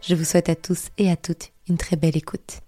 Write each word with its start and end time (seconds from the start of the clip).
Je 0.00 0.14
vous 0.14 0.24
souhaite 0.24 0.48
à 0.48 0.54
tous 0.54 0.88
et 0.96 1.10
à 1.10 1.16
toutes 1.16 1.52
une 1.68 1.76
très 1.76 1.96
belle 1.96 2.16
écoute. 2.16 2.60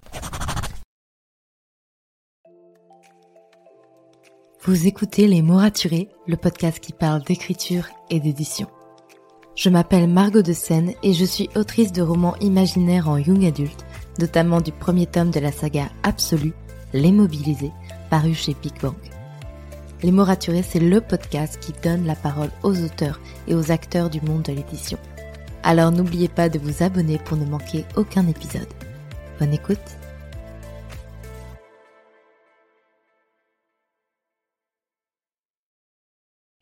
Vous 4.63 4.87
écoutez 4.87 5.27
Les 5.27 5.41
mots 5.41 5.57
raturés, 5.57 6.09
le 6.27 6.37
podcast 6.37 6.81
qui 6.81 6.93
parle 6.93 7.23
d'écriture 7.23 7.87
et 8.11 8.21
d'édition. 8.21 8.69
Je 9.57 9.71
m'appelle 9.71 10.09
Margot 10.09 10.43
de 10.43 10.53
Seine 10.53 10.93
et 11.03 11.13
je 11.13 11.25
suis 11.25 11.49
autrice 11.55 11.93
de 11.93 12.03
romans 12.03 12.37
imaginaires 12.41 13.09
en 13.09 13.17
young 13.17 13.45
adulte, 13.45 13.87
notamment 14.19 14.61
du 14.61 14.73
premier 14.73 15.07
tome 15.07 15.31
de 15.31 15.41
la 15.41 15.53
saga 15.53 15.89
Absolue, 16.03 16.53
Les 16.93 17.13
Mobilisés, 17.13 17.73
paru 18.11 18.35
chez 18.35 18.55
Big 18.61 18.79
Bang. 18.83 18.95
Les 20.03 20.11
mots 20.11 20.25
raturés, 20.25 20.63
c'est 20.63 20.81
le 20.81 21.01
podcast 21.01 21.59
qui 21.61 21.73
donne 21.83 22.07
la 22.07 22.17
parole 22.17 22.51
aux 22.63 22.79
auteurs 22.83 23.21
et 23.47 23.55
aux 23.55 23.71
acteurs 23.71 24.11
du 24.11 24.21
monde 24.21 24.43
de 24.43 24.53
l'édition. 24.53 24.99
Alors 25.63 25.93
n'oubliez 25.93 26.29
pas 26.29 26.49
de 26.49 26.59
vous 26.59 26.83
abonner 26.83 27.19
pour 27.19 27.37
ne 27.37 27.45
manquer 27.45 27.85
aucun 27.97 28.27
épisode. 28.27 28.69
Bonne 29.39 29.53
écoute 29.53 29.79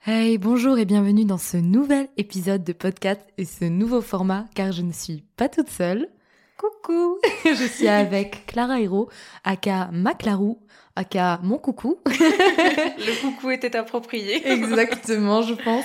Hey, 0.04 0.38
bonjour 0.38 0.78
et 0.78 0.84
bienvenue 0.84 1.26
dans 1.26 1.38
ce 1.38 1.58
nouvel 1.58 2.08
épisode 2.16 2.64
de 2.64 2.72
podcast 2.72 3.20
et 3.36 3.44
ce 3.44 3.66
nouveau 3.66 4.00
format 4.00 4.46
car 4.54 4.72
je 4.72 4.82
ne 4.82 4.92
suis 4.92 5.22
pas 5.36 5.48
toute 5.48 5.70
seule. 5.70 6.08
Coucou 6.56 7.18
Je 7.44 7.68
suis 7.68 7.88
avec 7.88 8.46
Clara 8.46 8.80
Hero, 8.80 9.08
aka 9.44 9.90
Maclarou, 9.92 10.58
aka 10.96 11.38
mon 11.44 11.58
coucou. 11.58 11.98
Le 12.06 13.20
coucou 13.20 13.50
était 13.50 13.76
approprié. 13.76 14.44
Exactement, 14.50 15.42
je 15.42 15.54
pense 15.54 15.84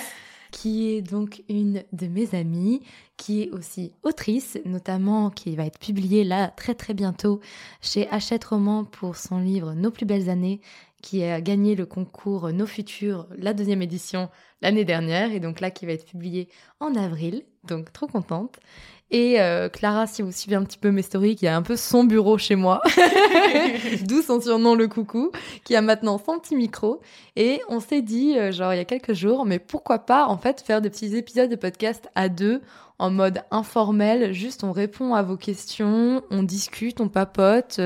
qui 0.54 0.92
est 0.92 1.02
donc 1.02 1.44
une 1.50 1.84
de 1.94 2.08
mes 2.08 2.36
amies, 2.36 2.82
qui 3.18 3.42
est 3.42 3.50
aussi 3.50 3.92
autrice, 4.04 4.60
notamment 4.66 5.32
qui 5.32 5.56
va 5.56 5.66
être 5.66 5.80
publiée 5.80 6.24
là 6.24 6.48
très 6.48 6.76
très 6.76 6.94
bientôt 6.94 7.42
chez 7.82 8.08
Hachette 8.10 8.46
Roman 8.46 8.86
pour 8.86 9.18
son 9.18 9.40
livre 9.40 9.74
Nos 9.74 9.90
plus 9.90 10.06
belles 10.06 10.30
années, 10.30 10.62
qui 11.04 11.24
a 11.24 11.42
gagné 11.42 11.76
le 11.76 11.86
concours 11.86 12.52
Nos 12.54 12.66
futurs, 12.66 13.28
la 13.38 13.54
deuxième 13.54 13.82
édition 13.82 14.30
l'année 14.62 14.86
dernière, 14.86 15.34
et 15.34 15.42
donc 15.42 15.60
là 15.60 15.70
qui 15.70 15.86
va 15.86 15.92
être 15.92 16.06
publié 16.06 16.48
en 16.80 16.96
avril, 16.96 17.44
donc 17.66 17.92
trop 17.92 18.08
contente. 18.08 18.56
Et 19.12 19.40
euh, 19.40 19.70
Clara, 19.70 20.08
si 20.08 20.22
vous 20.22 20.32
suivez 20.32 20.56
un 20.56 20.64
petit 20.64 20.78
peu 20.78 20.90
mes 20.90 21.02
stories, 21.02 21.36
qui 21.36 21.46
a 21.46 21.56
un 21.56 21.62
peu 21.62 21.76
son 21.76 22.06
bureau 22.06 22.38
chez 22.38 22.56
moi, 22.56 22.82
d'où 24.08 24.22
son 24.22 24.42
surnom 24.42 24.76
le 24.76 24.88
coucou, 24.88 25.32
qui 25.66 25.76
a 25.76 25.82
maintenant 25.82 26.18
son 26.18 26.40
petit 26.40 26.56
micro. 26.56 27.02
Et 27.36 27.62
on 27.68 27.82
s'est 27.82 28.02
dit, 28.02 28.40
euh, 28.40 28.52
genre 28.52 28.74
il 28.74 28.78
y 28.78 28.80
a 28.80 28.86
quelques 28.86 29.14
jours, 29.14 29.46
mais 29.46 29.60
pourquoi 29.60 30.00
pas 30.00 30.26
en 30.26 30.38
fait 30.38 30.62
faire 30.62 30.82
des 30.82 30.90
petits 30.90 31.16
épisodes 31.16 31.52
de 31.52 31.56
podcast 31.58 32.10
à 32.16 32.30
deux 32.30 32.62
en 32.98 33.12
mode 33.12 33.42
informel, 33.52 34.32
juste 34.32 34.64
on 34.64 34.72
répond 34.72 35.14
à 35.14 35.22
vos 35.22 35.36
questions, 35.36 36.24
on 36.32 36.42
discute, 36.42 37.02
on 37.02 37.10
papote. 37.10 37.82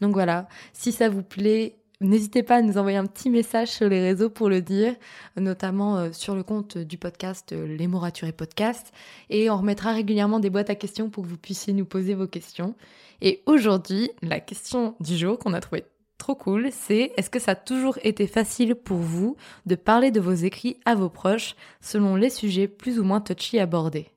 Donc 0.00 0.14
voilà, 0.14 0.48
si 0.72 0.90
ça 0.90 1.10
vous 1.10 1.22
plaît, 1.22 1.76
N'hésitez 2.00 2.42
pas 2.42 2.56
à 2.56 2.62
nous 2.62 2.76
envoyer 2.76 2.98
un 2.98 3.06
petit 3.06 3.30
message 3.30 3.68
sur 3.68 3.88
les 3.88 4.00
réseaux 4.00 4.28
pour 4.28 4.48
le 4.48 4.60
dire, 4.60 4.94
notamment 5.36 5.96
euh, 5.96 6.12
sur 6.12 6.34
le 6.34 6.42
compte 6.42 6.76
du 6.76 6.98
podcast 6.98 7.52
euh, 7.52 7.66
Les 7.66 7.86
mots 7.86 8.00
raturés 8.00 8.32
podcast. 8.32 8.92
Et 9.30 9.48
on 9.48 9.58
remettra 9.58 9.92
régulièrement 9.92 10.40
des 10.40 10.50
boîtes 10.50 10.70
à 10.70 10.74
questions 10.74 11.08
pour 11.08 11.22
que 11.22 11.28
vous 11.28 11.38
puissiez 11.38 11.72
nous 11.72 11.84
poser 11.84 12.14
vos 12.14 12.26
questions. 12.26 12.74
Et 13.20 13.42
aujourd'hui, 13.46 14.10
la 14.22 14.40
question 14.40 14.96
du 14.98 15.16
jour 15.16 15.38
qu'on 15.38 15.54
a 15.54 15.60
trouvé 15.60 15.84
trop 16.18 16.34
cool, 16.34 16.70
c'est 16.72 17.12
est-ce 17.16 17.30
que 17.30 17.38
ça 17.38 17.52
a 17.52 17.56
toujours 17.56 17.98
été 18.02 18.26
facile 18.26 18.74
pour 18.74 18.98
vous 18.98 19.36
de 19.66 19.76
parler 19.76 20.10
de 20.10 20.20
vos 20.20 20.32
écrits 20.32 20.80
à 20.84 20.96
vos 20.96 21.08
proches 21.08 21.54
selon 21.80 22.16
les 22.16 22.30
sujets 22.30 22.66
plus 22.66 22.98
ou 22.98 23.04
moins 23.04 23.20
touchy 23.20 23.60
abordés? 23.60 24.10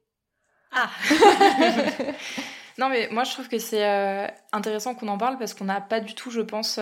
Ah 0.71 0.89
Non 2.79 2.89
mais 2.89 3.09
moi 3.11 3.23
je 3.23 3.31
trouve 3.31 3.47
que 3.47 3.57
c'est 3.57 3.85
euh, 3.85 4.27
intéressant 4.51 4.93
qu'on 4.93 5.07
en 5.07 5.17
parle 5.17 5.37
parce 5.37 5.53
qu'on 5.53 5.65
n'a 5.65 5.81
pas 5.81 5.99
du 5.99 6.13
tout, 6.13 6.29
je 6.29 6.41
pense, 6.41 6.79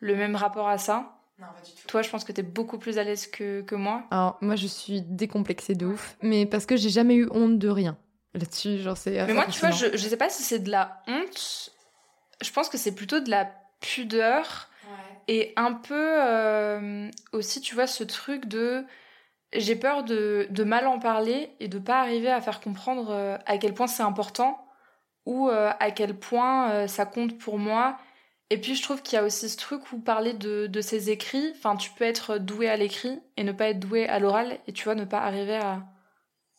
le 0.00 0.16
même 0.16 0.36
rapport 0.36 0.68
à 0.68 0.78
ça 0.78 1.14
non, 1.38 1.46
pas 1.46 1.60
du 1.64 1.72
tout. 1.72 1.88
Toi, 1.88 2.02
je 2.02 2.10
pense 2.10 2.22
que 2.22 2.30
tu 2.30 2.40
es 2.40 2.44
beaucoup 2.44 2.78
plus 2.78 2.98
à 2.98 3.04
l'aise 3.04 3.26
que, 3.26 3.62
que 3.62 3.74
moi. 3.74 4.04
Alors, 4.10 4.38
moi, 4.40 4.54
je 4.54 4.68
suis 4.68 5.02
décomplexée 5.02 5.74
de 5.74 5.86
ouf, 5.86 6.16
mais 6.22 6.46
parce 6.46 6.64
que 6.64 6.76
j'ai 6.76 6.90
jamais 6.90 7.16
eu 7.16 7.28
honte 7.32 7.58
de 7.58 7.68
rien. 7.68 7.96
Là-dessus, 8.34 8.78
genre, 8.78 8.96
c'est. 8.96 9.24
Mais 9.26 9.34
moi, 9.34 9.46
tu 9.46 9.58
vois, 9.58 9.70
je, 9.70 9.96
je 9.96 10.08
sais 10.08 10.16
pas 10.16 10.28
si 10.28 10.42
c'est 10.42 10.60
de 10.60 10.70
la 10.70 11.02
honte. 11.08 11.70
Je 12.40 12.50
pense 12.52 12.68
que 12.68 12.78
c'est 12.78 12.94
plutôt 12.94 13.20
de 13.20 13.30
la 13.30 13.50
pudeur. 13.80 14.68
Et 15.26 15.54
un 15.56 15.72
peu 15.72 16.22
euh, 16.22 17.10
aussi, 17.32 17.60
tu 17.60 17.74
vois, 17.74 17.86
ce 17.86 18.04
truc 18.04 18.46
de. 18.46 18.84
J'ai 19.52 19.76
peur 19.76 20.02
de, 20.02 20.48
de, 20.50 20.64
mal 20.64 20.86
en 20.86 20.98
parler 20.98 21.52
et 21.60 21.68
de 21.68 21.78
pas 21.78 22.00
arriver 22.00 22.28
à 22.28 22.40
faire 22.40 22.60
comprendre 22.60 23.10
euh, 23.10 23.38
à 23.46 23.56
quel 23.56 23.72
point 23.72 23.86
c'est 23.86 24.02
important 24.02 24.66
ou 25.26 25.48
euh, 25.48 25.70
à 25.78 25.92
quel 25.92 26.18
point 26.18 26.88
ça 26.88 27.06
compte 27.06 27.38
pour 27.38 27.58
moi 27.58 27.96
et 28.54 28.58
puis 28.58 28.76
je 28.76 28.82
trouve 28.84 29.02
qu'il 29.02 29.16
y 29.16 29.18
a 29.18 29.24
aussi 29.24 29.48
ce 29.48 29.56
truc 29.56 29.92
où 29.92 29.98
parler 29.98 30.32
de, 30.32 30.68
de 30.68 30.80
ses 30.80 31.10
écrits, 31.10 31.52
enfin 31.56 31.74
tu 31.74 31.90
peux 31.90 32.04
être 32.04 32.38
doué 32.38 32.68
à 32.68 32.76
l'écrit 32.76 33.20
et 33.36 33.42
ne 33.42 33.50
pas 33.50 33.70
être 33.70 33.80
doué 33.80 34.06
à 34.06 34.20
l'oral 34.20 34.60
et 34.68 34.72
tu 34.72 34.84
vois 34.84 34.94
ne 34.94 35.04
pas 35.04 35.22
arriver 35.22 35.56
à... 35.56 35.82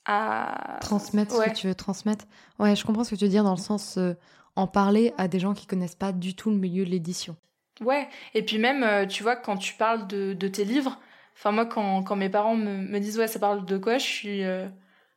à... 0.03 0.77
Transmettre 0.81 1.33
ce 1.33 1.49
que 1.49 1.55
tu 1.55 1.67
veux 1.67 1.75
transmettre. 1.75 2.25
Ouais, 2.59 2.75
je 2.75 2.83
comprends 2.83 3.05
ce 3.05 3.11
que 3.11 3.15
tu 3.15 3.23
veux 3.23 3.29
dire 3.29 3.45
dans 3.45 3.55
le 3.55 3.61
sens 3.61 3.97
euh, 3.97 4.13
en 4.57 4.67
parler 4.67 5.13
à 5.17 5.29
des 5.29 5.39
gens 5.39 5.53
qui 5.53 5.67
connaissent 5.67 5.95
pas 5.95 6.11
du 6.11 6.35
tout 6.35 6.49
le 6.49 6.57
milieu 6.57 6.83
de 6.83 6.89
l'édition. 6.89 7.37
Ouais, 7.79 8.09
et 8.33 8.43
puis 8.43 8.57
même, 8.57 8.83
euh, 8.83 9.05
tu 9.05 9.23
vois, 9.23 9.37
quand 9.37 9.55
tu 9.55 9.75
parles 9.75 10.05
de, 10.07 10.33
de 10.33 10.47
tes 10.49 10.65
livres, 10.65 10.99
enfin 11.37 11.53
moi 11.53 11.65
quand, 11.65 12.03
quand 12.03 12.17
mes 12.17 12.29
parents 12.29 12.57
me, 12.57 12.75
me, 12.75 12.99
disent 12.99 13.17
ouais 13.17 13.27
ça 13.27 13.39
parle 13.39 13.63
de 13.65 13.77
quoi, 13.77 13.99
je 13.99 14.05
suis... 14.05 14.43
Euh, 14.43 14.67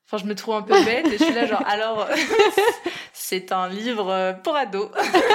enfin, 0.08 0.16
je 0.16 0.28
me 0.28 0.34
trouve 0.34 0.54
un 0.54 0.62
peu 0.62 0.82
bête 0.84 1.06
et 1.06 1.18
je 1.18 1.24
suis 1.24 1.34
là 1.34 1.46
genre 1.46 1.62
alors 1.66 2.08
c'est 3.12 3.52
un 3.52 3.68
livre 3.68 4.38
pour 4.42 4.56
ados. 4.56 4.88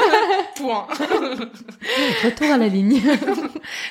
Point. 0.56 0.88
Retour 2.24 2.52
à 2.52 2.58
la 2.58 2.68
ligne. 2.68 3.02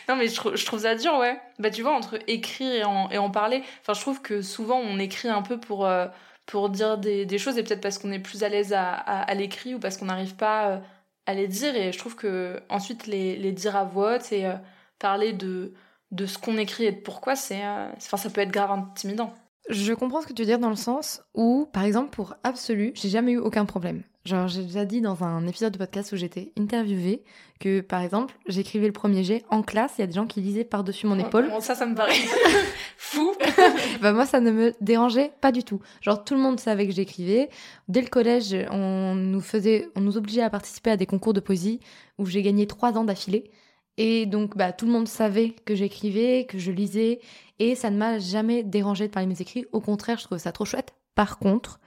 non 0.09 0.17
mais 0.17 0.29
je, 0.29 0.57
je, 0.57 0.67
trouve 0.67 0.81
ça 0.81 0.95
dur 0.95 1.17
ouais. 1.19 1.41
Bah 1.59 1.71
tu 1.71 1.83
vois 1.83 1.95
entre 1.95 2.19
écrire 2.27 2.73
et 2.73 2.85
en, 2.85 3.09
et 3.11 3.19
en 3.19 3.31
parler, 3.31 3.63
enfin 3.83 3.95
je 3.95 4.01
trouve 4.01 4.21
que 4.21 4.43
souvent 4.43 4.79
on 4.79 4.99
écrit 4.99 5.29
un 5.29 5.43
peu 5.43 5.59
pour 5.59 5.87
euh, 5.87 6.07
pour 6.47 6.69
dire 6.69 6.99
des, 6.99 7.25
des 7.27 7.39
choses 7.39 7.59
et 7.59 7.63
peut-être 7.63 7.81
parce 7.81 7.99
qu'on 7.99 8.11
est 8.13 8.19
plus 8.19 8.43
à 8.43 8.49
l'aise 8.49 8.73
à, 8.73 8.93
à, 8.93 9.23
à 9.23 9.35
l'écrit 9.35 9.75
ou 9.75 9.79
parce 9.79 9.97
qu'on 9.97 10.07
n'arrive 10.07 10.35
pas 10.35 10.69
euh, 10.69 10.79
à 11.27 11.35
les 11.35 11.47
dire 11.47 11.77
et 11.77 11.93
je 11.93 11.99
trouve 11.99 12.17
que 12.17 12.61
ensuite 12.69 13.07
les, 13.07 13.37
les 13.37 13.53
dire 13.53 13.77
à 13.77 13.85
voix 13.85 14.17
haute 14.17 14.33
et 14.33 14.47
euh, 14.47 14.55
parler 14.99 15.33
de 15.33 15.73
de 16.11 16.27
ce 16.27 16.39
qu'on 16.39 16.59
écrit 16.59 16.85
et 16.85 16.93
de 16.93 17.01
pourquoi 17.01 17.37
c'est 17.37 17.63
enfin 17.97 18.17
ça 18.17 18.31
peut 18.31 18.41
être 18.41 18.51
grave 18.51 18.71
intimidant. 18.71 19.35
Je 19.73 19.95
comprends 19.95 20.21
ce 20.21 20.27
que 20.27 20.35
tu 20.35 20.43
veux 20.43 20.47
dire 20.47 20.59
dans 20.59 20.69
le 20.69 20.77
sens 20.77 21.23
où, 21.35 21.67
par 21.73 21.85
exemple, 21.85 22.11
pour 22.11 22.35
Absolu, 22.45 22.93
j'ai 22.95 23.09
jamais 23.09 23.33
eu 23.33 23.39
aucun 23.39 23.65
problème. 23.65 24.03
Genre, 24.27 24.47
j'ai 24.47 24.63
déjà 24.63 24.85
dit 24.85 25.01
dans 25.01 25.25
un 25.25 25.47
épisode 25.47 25.73
de 25.73 25.79
podcast 25.79 26.13
où 26.13 26.17
j'étais 26.17 26.53
interviewée 26.59 27.25
que, 27.59 27.81
par 27.81 28.03
exemple, 28.03 28.35
j'écrivais 28.47 28.87
le 28.87 28.93
premier 28.93 29.25
jet 29.25 29.45
en 29.49 29.63
classe, 29.63 29.95
il 29.97 30.03
y 30.03 30.05
a 30.05 30.07
des 30.07 30.13
gens 30.13 30.27
qui 30.27 30.43
lisaient 30.43 30.65
par-dessus 30.65 31.07
mon 31.07 31.19
épaule. 31.19 31.49
Bon, 31.49 31.61
ça, 31.61 31.75
ça 31.75 31.87
me 31.87 31.95
paraît 31.95 32.13
fou. 32.99 33.33
bah, 34.03 34.13
moi, 34.13 34.27
ça 34.27 34.41
ne 34.41 34.51
me 34.51 34.75
dérangeait 34.83 35.33
pas 35.41 35.53
du 35.53 35.65
tout. 35.65 35.81
Genre, 36.03 36.23
tout 36.23 36.35
le 36.35 36.41
monde 36.41 36.61
savait 36.61 36.87
que 36.87 36.93
j'écrivais. 36.93 37.49
Dès 37.89 38.03
le 38.03 38.09
collège, 38.09 38.55
on 38.71 39.15
nous 39.15 39.41
faisait, 39.41 39.89
on 39.97 40.03
nous 40.03 40.19
obligeait 40.19 40.43
à 40.43 40.51
participer 40.51 40.91
à 40.91 40.97
des 40.99 41.07
concours 41.07 41.33
de 41.33 41.41
poésie 41.41 41.81
où 42.19 42.27
j'ai 42.27 42.43
gagné 42.43 42.67
trois 42.67 42.99
ans 42.99 43.05
d'affilée. 43.05 43.51
Et 43.99 44.27
donc, 44.27 44.57
bah, 44.57 44.73
tout 44.73 44.87
le 44.87 44.93
monde 44.93 45.09
savait 45.09 45.55
que 45.65 45.75
j'écrivais, 45.75 46.47
que 46.49 46.59
je 46.59 46.73
lisais, 46.73 47.21
et 47.63 47.77
ça 47.77 47.91
ne 47.91 47.97
m'a 47.97 48.19
jamais 48.19 48.65
dérangé 48.65 49.07
de 49.07 49.13
parler 49.13 49.27
de 49.27 49.33
mes 49.33 49.41
écrits. 49.41 49.67
Au 49.71 49.81
contraire, 49.81 50.19
je 50.19 50.25
trouve 50.25 50.39
ça 50.39 50.51
trop 50.51 50.65
chouette. 50.65 50.95
Par 51.15 51.39
contre, 51.39 51.79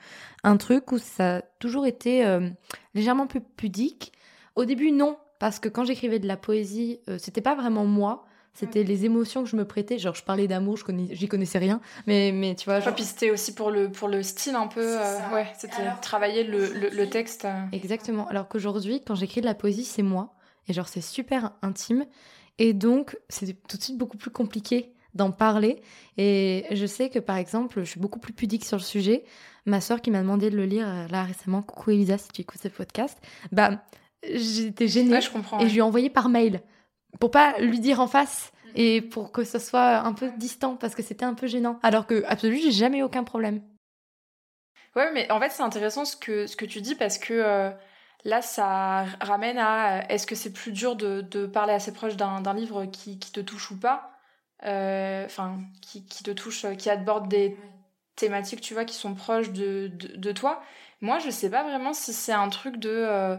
un 0.45 0.55
truc 0.55 0.93
où 0.93 0.97
ça 0.97 1.37
a 1.37 1.41
toujours 1.59 1.85
été 1.85 2.25
euh, 2.25 2.49
légèrement 2.93 3.27
plus 3.27 3.41
pudique. 3.41 4.13
Au 4.55 4.63
début, 4.63 4.91
non, 4.91 5.17
parce 5.37 5.59
que 5.59 5.67
quand 5.67 5.83
j'écrivais 5.83 6.19
de 6.19 6.27
la 6.27 6.37
poésie, 6.37 7.01
euh, 7.09 7.17
c'était 7.19 7.41
pas 7.41 7.55
vraiment 7.55 7.85
moi. 7.85 8.23
C'était 8.53 8.83
les 8.83 9.03
émotions 9.03 9.43
que 9.43 9.49
je 9.49 9.57
me 9.57 9.65
prêtais. 9.65 9.97
Genre, 9.97 10.15
je 10.15 10.23
parlais 10.23 10.47
d'amour, 10.47 10.77
je 10.77 10.85
connais, 10.85 11.13
j'y 11.13 11.27
connaissais 11.27 11.57
rien. 11.57 11.81
Mais, 12.07 12.31
mais 12.31 12.55
tu 12.55 12.63
vois. 12.63 12.79
Genre... 12.79 12.95
puis 12.95 13.03
c'était 13.03 13.29
aussi 13.29 13.53
pour 13.53 13.69
le, 13.69 13.91
pour 13.91 14.07
le 14.07 14.23
style 14.23 14.55
un 14.55 14.67
peu. 14.67 14.97
Euh, 14.97 15.33
ouais, 15.33 15.47
c'était 15.59 15.83
travailler 16.01 16.45
le, 16.45 16.71
le, 16.71 16.87
le 16.87 17.09
texte. 17.09 17.45
Exactement. 17.73 18.29
Alors 18.29 18.47
qu'aujourd'hui, 18.47 19.01
quand 19.05 19.15
j'écris 19.15 19.41
de 19.41 19.45
la 19.45 19.55
poésie, 19.55 19.83
c'est 19.83 20.03
moi. 20.03 20.35
Et 20.69 20.73
genre, 20.73 20.87
c'est 20.87 21.01
super 21.01 21.51
intime. 21.61 22.05
Et 22.59 22.71
donc, 22.71 23.17
c'est 23.27 23.61
tout 23.67 23.75
de 23.75 23.83
suite 23.83 23.97
beaucoup 23.97 24.15
plus 24.15 24.31
compliqué 24.31 24.94
d'en 25.15 25.31
parler. 25.31 25.81
Et 26.17 26.65
je 26.71 26.85
sais 26.85 27.09
que 27.09 27.19
par 27.19 27.37
exemple, 27.37 27.79
je 27.79 27.85
suis 27.85 27.99
beaucoup 27.99 28.19
plus 28.19 28.33
pudique 28.33 28.65
sur 28.65 28.77
le 28.77 28.83
sujet. 28.83 29.23
Ma 29.65 29.81
soeur 29.81 30.01
qui 30.01 30.11
m'a 30.11 30.21
demandé 30.21 30.49
de 30.49 30.57
le 30.57 30.65
lire 30.65 30.87
euh, 30.87 31.07
là 31.07 31.23
récemment, 31.23 31.61
coucou 31.61 31.91
Elisa 31.91 32.17
si 32.17 32.29
tu 32.29 32.41
écoutes 32.41 32.61
ce 32.61 32.67
podcast, 32.67 33.17
bah 33.51 33.83
j'étais 34.23 34.87
gênée 34.87 35.21
je 35.21 35.29
comprends, 35.29 35.59
et 35.59 35.67
je 35.67 35.73
lui 35.73 35.79
ai 35.79 35.81
envoyé 35.81 36.09
par 36.09 36.29
mail 36.29 36.61
pour 37.19 37.31
pas 37.31 37.57
lui 37.59 37.79
dire 37.79 37.99
en 37.99 38.07
face 38.07 38.51
et 38.75 39.01
pour 39.01 39.31
que 39.31 39.43
ce 39.43 39.59
soit 39.59 39.99
un 39.99 40.13
peu 40.13 40.31
distant 40.37 40.75
parce 40.75 40.95
que 40.95 41.01
c'était 41.01 41.25
un 41.25 41.33
peu 41.33 41.47
gênant. 41.47 41.79
Alors 41.81 42.05
que 42.07 42.23
absolument, 42.25 42.61
j'ai 42.61 42.71
jamais 42.71 42.99
eu 42.99 43.03
aucun 43.03 43.23
problème. 43.23 43.61
Ouais, 44.95 45.11
mais 45.11 45.29
en 45.31 45.39
fait, 45.39 45.49
c'est 45.51 45.63
intéressant 45.63 46.05
ce 46.05 46.15
que, 46.15 46.47
ce 46.47 46.55
que 46.55 46.65
tu 46.65 46.81
dis 46.81 46.95
parce 46.95 47.17
que 47.17 47.33
euh, 47.33 47.69
là, 48.23 48.41
ça 48.41 49.05
ramène 49.19 49.57
à 49.57 49.97
euh, 49.97 50.01
est-ce 50.09 50.25
que 50.25 50.35
c'est 50.35 50.53
plus 50.53 50.71
dur 50.71 50.95
de, 50.95 51.21
de, 51.21 51.45
parler 51.45 51.73
assez 51.73 51.93
proche 51.93 52.15
d'un 52.15 52.53
livre 52.53 52.85
qui, 52.85 53.19
qui, 53.19 53.31
te 53.31 53.41
touche 53.41 53.71
ou 53.71 53.77
pas? 53.77 54.14
Enfin, 54.63 55.59
qui, 55.81 56.05
qui, 56.05 56.23
te 56.23 56.31
touche, 56.31 56.65
qui 56.77 56.89
aborde 56.89 57.27
des 57.27 57.57
thématiques, 58.15 58.61
tu 58.61 58.73
vois, 58.73 58.85
qui 58.85 58.95
sont 58.95 59.13
proches 59.13 59.51
de, 59.51 59.91
de, 59.93 60.15
de 60.15 60.31
toi. 60.31 60.61
Moi, 61.01 61.19
je 61.19 61.29
sais 61.29 61.49
pas 61.49 61.63
vraiment 61.63 61.93
si 61.93 62.13
c'est 62.13 62.33
un 62.33 62.49
truc 62.49 62.77
de 62.77 63.37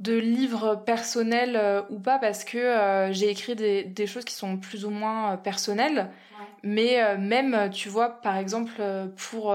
de 0.00 0.14
livres 0.16 0.74
personnels 0.74 1.84
ou 1.88 2.00
pas 2.00 2.18
parce 2.18 2.44
que 2.44 3.08
j'ai 3.12 3.30
écrit 3.30 3.54
des, 3.54 3.84
des, 3.84 4.06
choses 4.06 4.24
qui 4.24 4.34
sont 4.34 4.56
plus 4.56 4.84
ou 4.84 4.90
moins 4.90 5.36
personnelles. 5.36 6.10
Mais 6.62 7.16
même, 7.18 7.70
tu 7.70 7.88
vois, 7.88 8.20
par 8.20 8.36
exemple, 8.36 8.82
pour 9.16 9.54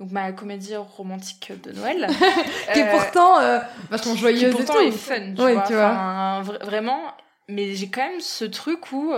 donc 0.00 0.12
ma 0.12 0.32
comédie 0.32 0.74
romantique 0.76 1.52
de 1.62 1.72
Noël. 1.72 2.06
qui 2.72 2.78
est 2.78 2.88
euh, 2.88 2.90
pourtant 2.90 3.38
euh, 3.38 3.58
vachement 3.90 4.16
joyeuse. 4.16 4.56
Qui 4.56 4.62
pourtant 4.62 4.80
est 4.80 4.90
fun, 4.90 5.34
tu 5.34 5.34
vois. 5.34 5.62
Tu 5.66 5.74
vois. 5.74 6.40
vraiment, 6.62 7.02
mais 7.48 7.74
j'ai 7.74 7.90
quand 7.90 8.08
même 8.08 8.20
ce 8.20 8.46
truc 8.46 8.92
où, 8.92 9.12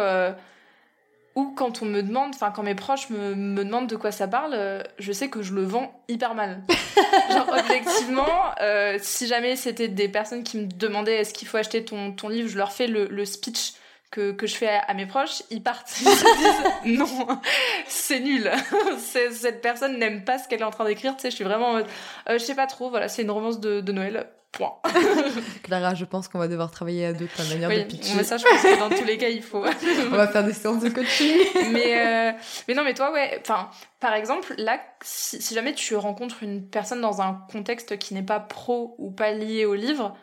euh, 1.37 1.41
où 1.41 1.53
quand 1.57 1.83
on 1.83 1.87
me 1.87 2.03
demande, 2.03 2.33
enfin 2.35 2.51
quand 2.51 2.63
mes 2.63 2.75
proches 2.75 3.11
me, 3.11 3.35
me, 3.35 3.65
demandent 3.65 3.87
de 3.87 3.97
quoi 3.97 4.13
ça 4.13 4.29
parle, 4.29 4.85
je 4.99 5.13
sais 5.13 5.29
que 5.29 5.43
je 5.43 5.55
le 5.55 5.63
vends 5.63 5.93
hyper 6.09 6.35
mal. 6.35 6.63
Genre 7.31 7.49
objectivement, 7.49 8.55
si 8.99 9.27
jamais 9.27 9.57
c'était 9.57 9.89
des 9.89 10.09
personnes 10.09 10.43
qui 10.43 10.59
me 10.59 10.67
demandaient 10.67 11.17
est-ce 11.17 11.35
qu'il 11.35 11.49
faut 11.49 11.57
acheter 11.57 11.85
ton, 11.85 12.13
ton 12.13 12.29
livre, 12.29 12.49
je 12.49 12.59
leur 12.59 12.73
fais 12.73 12.87
le, 12.87 13.07
le 13.07 13.25
speech 13.25 13.75
que, 14.13 14.31
que 14.31 14.47
je 14.47 14.55
fais 14.55 14.69
à, 14.69 14.95
mes 14.95 15.07
proches, 15.07 15.43
ils 15.51 15.63
partent. 15.63 15.93
Ils 16.01 16.09
se 16.09 16.37
disent 16.37 16.99
non, 16.99 17.41
c'est 17.89 18.21
nul. 18.21 18.49
cette 18.99 19.61
personne 19.61 19.99
n'aime 19.99 20.23
pas 20.23 20.39
ce 20.39 20.47
qu'elle 20.47 20.61
est 20.61 20.65
en 20.65 20.71
train 20.71 20.85
d'écrire. 20.85 21.17
Tu 21.17 21.23
sais, 21.23 21.31
je 21.31 21.35
suis 21.35 21.45
vraiment 21.45 21.79
euh, 21.79 21.83
je 22.29 22.39
sais 22.39 22.55
pas 22.55 22.69
trop. 22.69 22.91
Voilà, 22.91 23.09
c'est 23.09 23.23
une 23.23 23.31
romance 23.31 23.59
de, 23.59 23.81
de 23.81 23.93
Noël. 23.93 24.29
Point. 24.53 24.75
Clara, 25.63 25.95
je 25.95 26.05
pense 26.05 26.29
qu'on 26.29 26.39
va 26.39 26.47
devoir 26.47 26.71
travailler 26.71 27.07
à 27.07 27.13
deux 27.15 27.27
ta 27.27 27.43
manière 27.45 27.71
de 27.71 27.83
pitcher. 27.85 28.15
Mais 28.17 28.25
ça, 28.25 28.37
je 28.37 28.45
pense 28.45 28.63
que 28.63 28.79
dans 28.79 28.95
tous 28.95 29.05
les 29.05 29.17
cas, 29.17 29.29
il 29.29 29.43
faut. 29.43 29.65
On 30.13 30.17
va 30.17 30.29
faire 30.29 30.45
des 30.45 30.53
séances 30.53 30.83
de 30.83 30.91
coaching. 30.91 31.39
mais, 31.73 31.99
euh, 31.99 32.33
mais 32.69 32.75
non, 32.75 32.85
mais 32.85 32.93
toi, 32.93 33.13
ouais. 33.13 33.41
Enfin, 33.41 33.71
par 33.99 34.13
exemple, 34.15 34.55
là, 34.59 34.79
si, 35.03 35.41
si, 35.41 35.55
jamais 35.55 35.73
tu 35.73 35.97
rencontres 35.97 36.43
une 36.43 36.69
personne 36.69 37.01
dans 37.01 37.23
un 37.23 37.47
contexte 37.51 37.99
qui 37.99 38.13
n'est 38.13 38.23
pas 38.23 38.41
pro 38.41 38.95
ou 38.99 39.11
pas 39.11 39.33
lié 39.33 39.65
au 39.65 39.75
livre, 39.75 40.15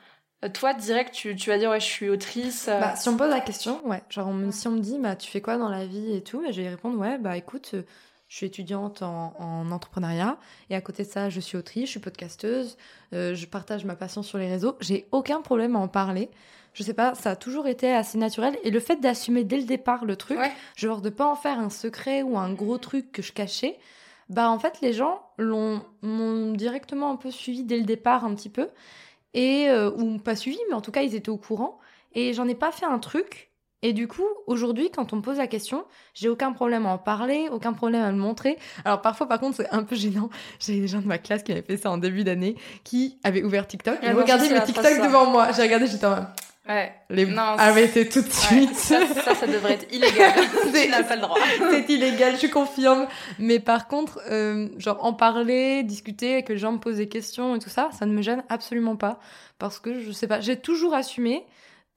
euh, 0.45 0.49
toi, 0.49 0.73
direct, 0.73 1.13
tu, 1.13 1.35
tu 1.35 1.49
vas 1.49 1.57
dire, 1.57 1.69
ouais, 1.69 1.79
je 1.79 1.85
suis 1.85 2.09
autrice. 2.09 2.67
Euh. 2.67 2.79
Bah, 2.79 2.95
si 2.95 3.09
on 3.09 3.13
me 3.13 3.17
pose 3.17 3.29
la 3.29 3.41
question, 3.41 3.85
ouais. 3.87 4.01
Genre, 4.09 4.31
si 4.51 4.67
on 4.67 4.71
me 4.71 4.79
dit, 4.79 4.97
bah, 4.99 5.15
tu 5.15 5.29
fais 5.29 5.41
quoi 5.41 5.57
dans 5.57 5.69
la 5.69 5.85
vie 5.85 6.15
et 6.15 6.23
tout, 6.23 6.41
bah, 6.41 6.51
je 6.51 6.61
vais 6.61 6.69
répondre, 6.69 6.97
ouais, 6.99 7.17
bah, 7.17 7.35
écoute, 7.35 7.71
euh, 7.73 7.83
je 8.29 8.37
suis 8.37 8.45
étudiante 8.45 9.01
en, 9.01 9.33
en, 9.39 9.71
entrepreneuriat 9.71 10.37
et 10.69 10.75
à 10.75 10.81
côté 10.81 11.03
de 11.03 11.09
ça, 11.09 11.29
je 11.29 11.39
suis 11.39 11.57
autrice, 11.57 11.85
je 11.85 11.91
suis 11.91 11.99
podcasteuse, 11.99 12.77
je 13.11 13.45
partage 13.45 13.85
ma 13.85 13.95
passion 13.95 14.23
sur 14.23 14.37
les 14.37 14.47
réseaux. 14.47 14.77
J'ai 14.79 15.07
aucun 15.11 15.41
problème 15.41 15.75
à 15.75 15.79
en 15.79 15.87
parler. 15.87 16.29
Je 16.73 16.83
sais 16.83 16.93
pas, 16.93 17.15
ça 17.15 17.31
a 17.31 17.35
toujours 17.35 17.67
été 17.67 17.91
assez 17.91 18.17
naturel. 18.17 18.57
Et 18.63 18.69
le 18.69 18.79
fait 18.79 18.97
d'assumer 18.97 19.43
dès 19.43 19.57
le 19.57 19.63
départ 19.63 20.05
le 20.05 20.15
truc, 20.15 20.39
genre 20.75 21.01
de 21.01 21.09
pas 21.09 21.25
en 21.25 21.35
faire 21.35 21.59
un 21.59 21.69
secret 21.69 22.21
ou 22.21 22.37
un 22.37 22.53
gros 22.53 22.77
truc 22.77 23.11
que 23.11 23.21
je 23.21 23.33
cachais, 23.33 23.77
bah, 24.29 24.49
en 24.49 24.59
fait, 24.59 24.79
les 24.81 24.93
gens 24.93 25.23
l'ont, 25.37 25.81
m'ont 26.01 26.53
directement 26.53 27.11
un 27.11 27.15
peu 27.15 27.31
suivi 27.31 27.63
dès 27.63 27.77
le 27.77 27.83
départ 27.83 28.25
un 28.25 28.35
petit 28.35 28.49
peu 28.49 28.69
et 29.33 29.69
euh, 29.69 29.91
ou 29.91 30.17
pas 30.19 30.35
suivi, 30.35 30.59
mais 30.69 30.75
en 30.75 30.81
tout 30.81 30.91
cas 30.91 31.01
ils 31.01 31.15
étaient 31.15 31.29
au 31.29 31.37
courant. 31.37 31.79
Et 32.13 32.33
j'en 32.33 32.47
ai 32.47 32.55
pas 32.55 32.71
fait 32.71 32.85
un 32.85 32.99
truc. 32.99 33.48
Et 33.81 33.93
du 33.93 34.07
coup, 34.07 34.27
aujourd'hui, 34.45 34.89
quand 34.91 35.13
on 35.13 35.17
me 35.17 35.21
pose 35.21 35.37
la 35.37 35.47
question, 35.47 35.85
j'ai 36.13 36.27
aucun 36.27 36.51
problème 36.51 36.85
à 36.85 36.89
en 36.89 36.97
parler, 36.97 37.47
aucun 37.49 37.71
problème 37.71 38.03
à 38.03 38.11
le 38.11 38.17
montrer. 38.17 38.57
Alors 38.83 39.01
parfois, 39.01 39.27
par 39.27 39.39
contre, 39.39 39.57
c'est 39.57 39.69
un 39.69 39.83
peu 39.83 39.95
gênant. 39.95 40.29
J'ai 40.59 40.81
des 40.81 40.87
gens 40.87 40.99
de 40.99 41.07
ma 41.07 41.17
classe 41.17 41.43
qui 41.43 41.53
avaient 41.53 41.61
fait 41.61 41.77
ça 41.77 41.89
en 41.89 41.97
début 41.97 42.25
d'année, 42.25 42.55
qui 42.83 43.19
avaient 43.23 43.43
ouvert 43.43 43.67
TikTok. 43.67 43.99
Et 44.03 44.11
regardez 44.11 44.49
mes 44.49 44.61
TikTok 44.63 45.01
devant 45.01 45.29
moi. 45.29 45.51
J'ai 45.53 45.61
regardé, 45.61 45.87
j'étais 45.87 46.05
en 46.05 46.27
Ouais. 46.69 46.93
Les... 47.09 47.25
Non, 47.25 47.55
arrêtez 47.57 48.07
tout 48.07 48.21
de 48.21 48.31
suite. 48.31 48.75
ça, 48.75 48.99
ça, 49.33 49.47
devrait 49.47 49.73
être 49.73 49.91
illégal. 49.91 50.33
tu 50.71 50.89
n'as 50.89 51.01
pas 51.01 51.15
le 51.15 51.21
droit. 51.21 51.37
c'est 51.71 51.89
illégal, 51.89 52.35
je 52.39 52.45
confirme. 52.45 53.07
Mais 53.39 53.59
par 53.59 53.87
contre, 53.87 54.19
euh, 54.29 54.69
genre 54.77 55.03
en 55.03 55.13
parler, 55.13 55.81
discuter, 55.81 56.43
que 56.43 56.53
les 56.53 56.59
gens 56.59 56.73
me 56.73 56.77
posent 56.77 56.97
des 56.97 57.09
questions 57.09 57.55
et 57.55 57.59
tout 57.59 57.71
ça, 57.71 57.89
ça 57.97 58.05
ne 58.05 58.13
me 58.13 58.21
gêne 58.21 58.43
absolument 58.49 58.95
pas. 58.95 59.19
Parce 59.57 59.79
que 59.79 59.99
je 59.99 60.11
sais 60.11 60.27
pas, 60.27 60.41
j'ai 60.41 60.57
toujours 60.57 60.93
assumé. 60.93 61.43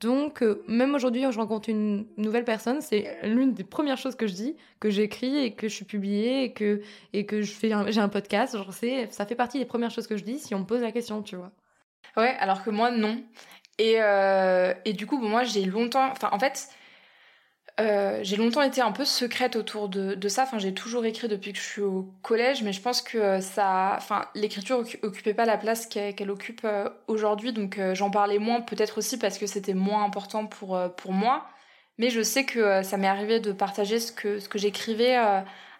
Donc, 0.02 0.42
euh, 0.42 0.64
même 0.66 0.96
aujourd'hui, 0.96 1.22
quand 1.22 1.30
je 1.30 1.38
rencontre 1.38 1.68
une 1.68 2.06
nouvelle 2.16 2.44
personne, 2.44 2.80
c'est 2.80 3.18
l'une 3.22 3.52
des 3.52 3.62
premières 3.62 3.98
choses 3.98 4.16
que 4.16 4.26
je 4.26 4.34
dis, 4.34 4.56
que 4.80 4.90
j'écris 4.90 5.38
et 5.38 5.54
que 5.54 5.68
je 5.68 5.74
suis 5.74 5.84
publiée 5.84 6.42
et 6.42 6.52
que, 6.52 6.82
et 7.12 7.24
que 7.24 7.40
je 7.40 7.52
fais 7.52 7.70
j'ai 7.86 8.00
un 8.00 8.08
podcast. 8.08 8.56
Genre, 8.56 8.72
ça 8.72 9.26
fait 9.26 9.34
partie 9.36 9.60
des 9.60 9.64
premières 9.64 9.92
choses 9.92 10.08
que 10.08 10.16
je 10.16 10.24
dis 10.24 10.40
si 10.40 10.56
on 10.56 10.58
me 10.58 10.64
pose 10.64 10.80
la 10.80 10.90
question, 10.90 11.22
tu 11.22 11.36
vois. 11.36 11.52
Ouais, 12.16 12.34
alors 12.40 12.64
que 12.64 12.70
moi, 12.70 12.90
non. 12.90 13.22
Et, 13.78 14.02
euh, 14.02 14.74
et 14.84 14.92
du 14.92 15.06
coup, 15.06 15.18
bon, 15.20 15.28
moi, 15.28 15.44
j'ai 15.44 15.64
longtemps. 15.66 16.10
Enfin, 16.10 16.30
en 16.32 16.38
fait, 16.40 16.68
euh, 17.82 18.20
j'ai 18.22 18.36
longtemps 18.36 18.62
été 18.62 18.80
un 18.80 18.92
peu 18.92 19.04
secrète 19.04 19.56
autour 19.56 19.88
de, 19.88 20.28
ça. 20.28 20.44
Enfin, 20.44 20.58
j'ai 20.58 20.74
toujours 20.74 21.04
écrit 21.04 21.28
depuis 21.28 21.52
que 21.52 21.58
je 21.58 21.64
suis 21.64 21.82
au 21.82 22.08
collège, 22.22 22.62
mais 22.62 22.72
je 22.72 22.80
pense 22.80 23.02
que 23.02 23.40
ça. 23.40 23.94
Enfin, 23.96 24.26
l'écriture 24.34 24.82
occupait 25.02 25.34
pas 25.34 25.44
la 25.44 25.58
place 25.58 25.86
qu'elle 25.86 26.30
occupe 26.30 26.62
euh, 26.64 26.88
aujourd'hui, 27.08 27.52
donc 27.52 27.80
j'en 27.94 28.10
parlais 28.10 28.38
moins, 28.38 28.60
peut-être 28.60 28.98
aussi 28.98 29.18
parce 29.18 29.38
que 29.38 29.46
c'était 29.46 29.74
moins 29.74 30.04
important 30.04 30.46
pour, 30.46 30.78
pour 30.96 31.12
moi. 31.12 31.46
Mais 31.98 32.10
je 32.10 32.22
sais 32.22 32.44
que 32.44 32.82
ça 32.82 32.96
m'est 32.96 33.06
arrivé 33.06 33.40
de 33.40 33.52
partager 33.52 34.00
ce 34.00 34.12
que, 34.12 34.40
ce 34.40 34.48
que 34.48 34.58
j'écrivais 34.58 35.16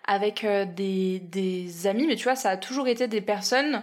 avec 0.04 0.46
des, 0.76 1.20
des 1.20 1.86
amis, 1.86 2.06
mais 2.06 2.16
tu 2.16 2.24
vois, 2.24 2.36
ça 2.36 2.50
a 2.50 2.56
toujours 2.56 2.88
été 2.88 3.08
des 3.08 3.22
personnes 3.22 3.82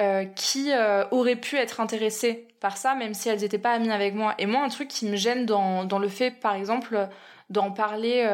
euh, 0.00 0.24
qui 0.24 0.72
euh, 0.72 1.04
auraient 1.12 1.36
pu 1.36 1.56
être 1.56 1.78
intéressées 1.80 2.48
par 2.58 2.76
ça, 2.76 2.96
même 2.96 3.14
si 3.14 3.28
elles 3.28 3.42
n'étaient 3.42 3.58
pas 3.58 3.70
amies 3.70 3.92
avec 3.92 4.12
moi. 4.14 4.34
Et 4.38 4.46
moi, 4.46 4.64
un 4.64 4.68
truc 4.68 4.88
qui 4.88 5.06
me 5.06 5.14
gêne 5.14 5.46
dans, 5.46 5.84
dans 5.84 6.00
le 6.00 6.08
fait, 6.08 6.32
par 6.32 6.56
exemple, 6.56 7.08
d'en 7.50 7.70
parler 7.70 8.26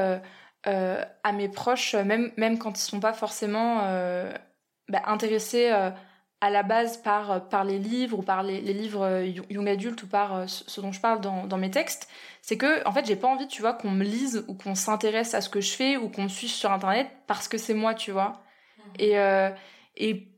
euh, 0.66 1.04
à 1.22 1.32
mes 1.32 1.48
proches, 1.48 1.94
même, 1.94 2.32
même 2.36 2.58
quand 2.58 2.78
ils 2.78 2.82
sont 2.82 3.00
pas 3.00 3.12
forcément 3.12 3.78
bah, 4.88 5.02
intéressés 5.06 5.70
à 6.42 6.50
la 6.50 6.62
base 6.62 6.96
par, 6.98 7.48
par 7.48 7.64
les 7.64 7.78
livres 7.78 8.18
ou 8.18 8.22
par 8.22 8.42
les, 8.42 8.60
les 8.60 8.72
livres 8.72 9.22
young 9.50 9.68
adultes 9.68 10.02
ou 10.02 10.06
par 10.06 10.48
ce 10.48 10.80
dont 10.80 10.92
je 10.92 11.00
parle 11.00 11.20
dans, 11.20 11.46
dans 11.46 11.58
mes 11.58 11.70
textes, 11.70 12.08
c'est 12.40 12.56
que 12.56 12.86
en 12.86 12.92
fait 12.92 13.06
j'ai 13.06 13.16
pas 13.16 13.28
envie 13.28 13.46
tu 13.46 13.60
vois 13.60 13.74
qu'on 13.74 13.90
me 13.90 14.04
lise 14.04 14.44
ou 14.48 14.54
qu'on 14.54 14.74
s'intéresse 14.74 15.34
à 15.34 15.40
ce 15.40 15.48
que 15.48 15.60
je 15.60 15.72
fais 15.72 15.96
ou 15.96 16.08
qu'on 16.08 16.24
me 16.24 16.28
suive 16.28 16.50
sur 16.50 16.72
internet 16.72 17.08
parce 17.26 17.48
que 17.48 17.58
c'est 17.58 17.74
moi 17.74 17.94
tu 17.94 18.10
vois. 18.10 18.42
Et, 18.98 19.16
et 19.96 20.30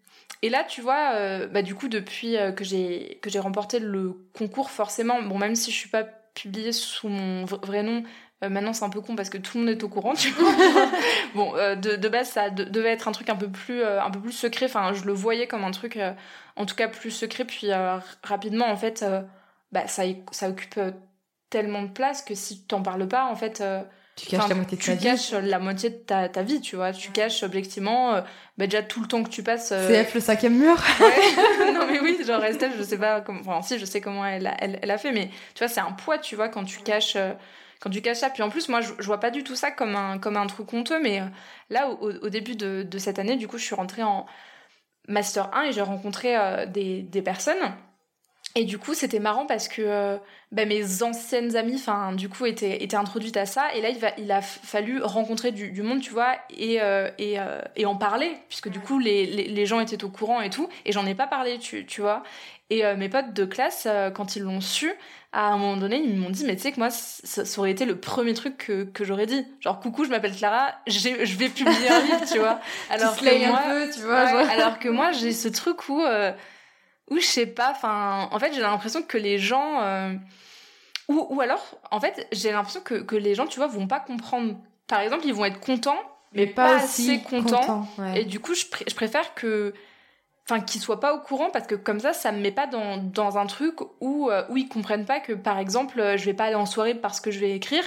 et 0.42 0.48
là, 0.50 0.64
tu 0.64 0.80
vois, 0.80 1.12
euh, 1.14 1.46
bah, 1.46 1.62
du 1.62 1.74
coup, 1.74 1.88
depuis 1.88 2.36
euh, 2.36 2.50
que 2.50 2.64
j'ai 2.64 3.18
que 3.22 3.30
j'ai 3.30 3.38
remporté 3.38 3.78
le 3.78 4.28
concours, 4.36 4.70
forcément, 4.70 5.22
bon, 5.22 5.38
même 5.38 5.54
si 5.54 5.70
je 5.70 5.76
suis 5.76 5.88
pas 5.88 6.02
publiée 6.02 6.72
sous 6.72 7.08
mon 7.08 7.44
vrai 7.44 7.84
nom, 7.84 8.02
euh, 8.42 8.48
maintenant 8.48 8.72
c'est 8.72 8.84
un 8.84 8.90
peu 8.90 9.00
con 9.00 9.16
parce 9.16 9.30
que 9.30 9.38
tout 9.38 9.58
le 9.58 9.64
monde 9.64 9.70
est 9.70 9.82
au 9.82 9.88
courant, 9.88 10.14
tu 10.14 10.30
vois. 10.30 10.52
bon, 11.34 11.52
de, 11.52 11.96
de, 11.96 12.08
base, 12.08 12.30
ça 12.30 12.50
devait 12.50 12.90
être 12.90 13.08
un 13.08 13.12
truc 13.12 13.28
un 13.28 13.36
peu 13.36 13.48
plus 13.48 13.84
un 13.84 14.10
peu 14.10 14.20
plus 14.20 14.32
secret. 14.32 14.66
Enfin, 14.66 14.92
je 14.92 15.04
le 15.04 15.12
voyais 15.12 15.46
comme 15.46 15.64
un 15.64 15.70
truc, 15.70 15.98
en 16.56 16.66
tout 16.66 16.74
cas 16.74 16.88
plus 16.88 17.10
secret. 17.10 17.44
Puis 17.44 17.68
rapidement, 18.22 18.66
en 18.66 18.76
fait, 18.76 19.04
bah, 19.72 19.86
ça 19.86 20.02
ça 20.30 20.48
occupe 20.48 20.80
tellement 21.50 21.82
de 21.82 21.88
place 21.88 22.22
que 22.22 22.34
si 22.34 22.60
tu 22.60 22.66
t'en 22.66 22.82
parles 22.82 23.08
pas, 23.08 23.26
en 23.26 23.36
fait 23.36 23.62
tu 24.14 24.26
caches 24.26 24.48
la 24.48 24.54
moitié 24.54 24.76
de 24.76 24.82
ta 24.82 24.92
vie. 24.92 24.98
Tu 24.98 25.04
caches 25.04 25.32
la 25.32 25.58
moitié 25.58 25.90
de 25.90 25.94
ta, 25.96 26.28
ta, 26.28 26.42
vie, 26.42 26.60
tu 26.60 26.76
vois. 26.76 26.92
Tu 26.92 27.10
caches 27.12 27.42
objectivement 27.42 28.14
euh, 28.14 28.20
bah, 28.58 28.66
déjà 28.66 28.82
tout 28.82 29.00
le 29.00 29.06
temps 29.06 29.22
que 29.22 29.30
tu 29.30 29.42
passes. 29.42 29.72
Euh... 29.72 30.04
CF 30.04 30.14
le 30.14 30.20
cinquième 30.20 30.58
mur. 30.58 30.76
Ouais. 31.00 31.72
non 31.72 31.86
mais 31.86 31.98
oui, 32.00 32.18
genre 32.24 32.44
Estelle, 32.44 32.72
je 32.76 32.82
sais 32.82 32.98
pas 32.98 33.22
comment. 33.22 33.40
Enfin, 33.40 33.62
si, 33.62 33.78
je 33.78 33.84
sais 33.84 34.00
comment 34.00 34.24
elle 34.26 34.46
a, 34.46 34.54
elle, 34.58 34.78
elle 34.82 34.90
a 34.90 34.98
fait, 34.98 35.12
mais 35.12 35.30
tu 35.54 35.64
vois, 35.64 35.68
c'est 35.68 35.80
un 35.80 35.92
poids, 35.92 36.18
tu 36.18 36.36
vois, 36.36 36.48
quand 36.48 36.64
tu 36.64 36.80
caches. 36.80 37.16
Quand 37.82 37.90
tu 37.90 38.00
caches 38.00 38.18
ça, 38.18 38.30
puis 38.30 38.44
en 38.44 38.48
plus, 38.48 38.68
moi, 38.68 38.80
je, 38.80 38.92
je, 38.96 39.06
vois 39.06 39.18
pas 39.18 39.32
du 39.32 39.42
tout 39.42 39.56
ça 39.56 39.72
comme 39.72 39.96
un, 39.96 40.18
comme 40.18 40.36
un 40.36 40.46
truc 40.46 40.72
honteux, 40.72 41.02
mais 41.02 41.20
euh, 41.20 41.24
là, 41.68 41.88
au, 41.88 42.12
au, 42.12 42.28
début 42.28 42.54
de, 42.54 42.84
de, 42.84 42.98
cette 42.98 43.18
année, 43.18 43.34
du 43.34 43.48
coup, 43.48 43.58
je 43.58 43.64
suis 43.64 43.74
rentrée 43.74 44.04
en 44.04 44.24
Master 45.08 45.52
1 45.52 45.64
et 45.64 45.72
j'ai 45.72 45.82
rencontré 45.82 46.36
euh, 46.36 46.64
des, 46.64 47.02
des 47.02 47.22
personnes 47.22 47.58
Et 48.54 48.66
du 48.66 48.78
coup, 48.78 48.94
c'était 48.94 49.18
marrant 49.18 49.46
parce 49.46 49.66
que 49.66 49.82
euh, 49.82 50.16
bah, 50.52 50.64
mes 50.64 51.02
anciennes 51.02 51.56
amies, 51.56 51.74
enfin, 51.74 52.12
du 52.12 52.28
coup, 52.28 52.46
étaient, 52.46 52.84
étaient 52.84 52.96
introduites 52.96 53.36
à 53.36 53.46
ça. 53.46 53.74
Et 53.74 53.80
là, 53.80 53.88
il, 53.88 53.98
va, 53.98 54.10
il 54.16 54.30
a 54.30 54.42
fallu 54.42 55.02
rencontrer 55.02 55.50
du, 55.50 55.72
du 55.72 55.82
monde, 55.82 56.00
tu 56.00 56.12
vois, 56.12 56.36
et, 56.50 56.78
et, 57.18 57.38
et, 57.74 57.86
en 57.86 57.96
parler, 57.96 58.30
puisque 58.48 58.68
du 58.68 58.78
coup, 58.78 59.00
les, 59.00 59.26
les, 59.26 59.48
les, 59.48 59.66
gens 59.66 59.80
étaient 59.80 60.04
au 60.04 60.08
courant 60.08 60.40
et 60.40 60.50
tout. 60.50 60.68
Et 60.84 60.92
j'en 60.92 61.04
ai 61.04 61.16
pas 61.16 61.26
parlé, 61.26 61.58
tu, 61.58 61.84
tu 61.84 62.00
vois. 62.00 62.22
Et 62.70 62.84
mes 62.94 63.08
potes 63.08 63.34
de 63.34 63.44
classe, 63.44 63.88
quand 64.14 64.36
ils 64.36 64.44
l'ont 64.44 64.60
su, 64.60 64.92
à 65.32 65.48
un 65.48 65.56
moment 65.56 65.76
donné, 65.76 65.96
ils 65.96 66.16
m'ont 66.16 66.30
dit, 66.30 66.44
mais 66.44 66.56
tu 66.56 66.62
sais 66.62 66.72
que 66.72 66.78
moi, 66.78 66.90
ça, 66.90 67.44
ça, 67.44 67.58
aurait 67.58 67.70
été 67.70 67.86
le 67.86 67.98
premier 67.98 68.34
truc 68.34 68.58
que, 68.58 68.84
que 68.84 69.04
j'aurais 69.04 69.26
dit. 69.26 69.46
Genre, 69.60 69.80
coucou, 69.80 70.04
je 70.04 70.10
m'appelle 70.10 70.36
Clara, 70.36 70.72
je 70.86 71.08
vais 71.08 71.48
publier 71.48 71.88
un 71.88 72.02
livre, 72.02 72.20
tu 72.30 72.38
vois. 72.38 72.60
Alors 72.90 73.16
que 73.16 73.46
moi, 73.48 73.58
un 73.58 73.70
peu, 73.70 73.90
tu 73.92 74.00
vois. 74.00 74.18
alors 74.18 74.78
que 74.78 74.88
moi, 74.88 75.12
j'ai 75.12 75.32
ce 75.32 75.48
truc 75.48 75.88
où 75.88 76.02
ou 77.12 77.18
je 77.18 77.26
sais 77.26 77.46
pas, 77.46 77.70
enfin, 77.70 78.28
en 78.30 78.38
fait, 78.38 78.54
j'ai 78.54 78.60
l'impression 78.60 79.02
que 79.02 79.18
les 79.18 79.38
gens. 79.38 79.82
Euh, 79.82 80.14
ou, 81.08 81.26
ou, 81.30 81.40
alors, 81.40 81.62
en 81.90 82.00
fait, 82.00 82.26
j'ai 82.32 82.52
l'impression 82.52 82.80
que, 82.80 82.94
que, 82.94 83.16
les 83.16 83.34
gens, 83.34 83.46
tu 83.46 83.58
vois, 83.58 83.66
vont 83.66 83.86
pas 83.86 84.00
comprendre. 84.00 84.56
Par 84.86 85.00
exemple, 85.00 85.26
ils 85.26 85.34
vont 85.34 85.44
être 85.44 85.60
contents, 85.60 86.00
mais, 86.32 86.46
pas, 86.46 86.76
assez 86.76 87.20
contents. 87.20 87.86
Et 88.14 88.24
du 88.24 88.40
coup, 88.40 88.54
je, 88.54 88.64
je 88.88 88.94
préfère 88.94 89.34
que. 89.34 89.74
Enfin, 90.48 90.60
qu'ils 90.60 90.80
soient 90.80 91.00
pas 91.00 91.14
au 91.14 91.20
courant 91.20 91.50
parce 91.50 91.66
que 91.66 91.76
comme 91.76 92.00
ça, 92.00 92.12
ça 92.12 92.32
me 92.32 92.40
met 92.40 92.50
pas 92.50 92.66
dans, 92.66 92.96
dans 92.96 93.38
un 93.38 93.46
truc 93.46 93.76
où, 94.00 94.28
euh, 94.30 94.44
où 94.48 94.56
ils 94.56 94.68
comprennent 94.68 95.04
pas 95.04 95.20
que, 95.20 95.32
par 95.32 95.58
exemple, 95.58 96.00
euh, 96.00 96.16
je 96.16 96.24
vais 96.24 96.34
pas 96.34 96.44
aller 96.44 96.56
en 96.56 96.66
soirée 96.66 96.94
parce 96.94 97.20
que 97.20 97.30
je 97.30 97.38
vais 97.38 97.52
écrire. 97.52 97.84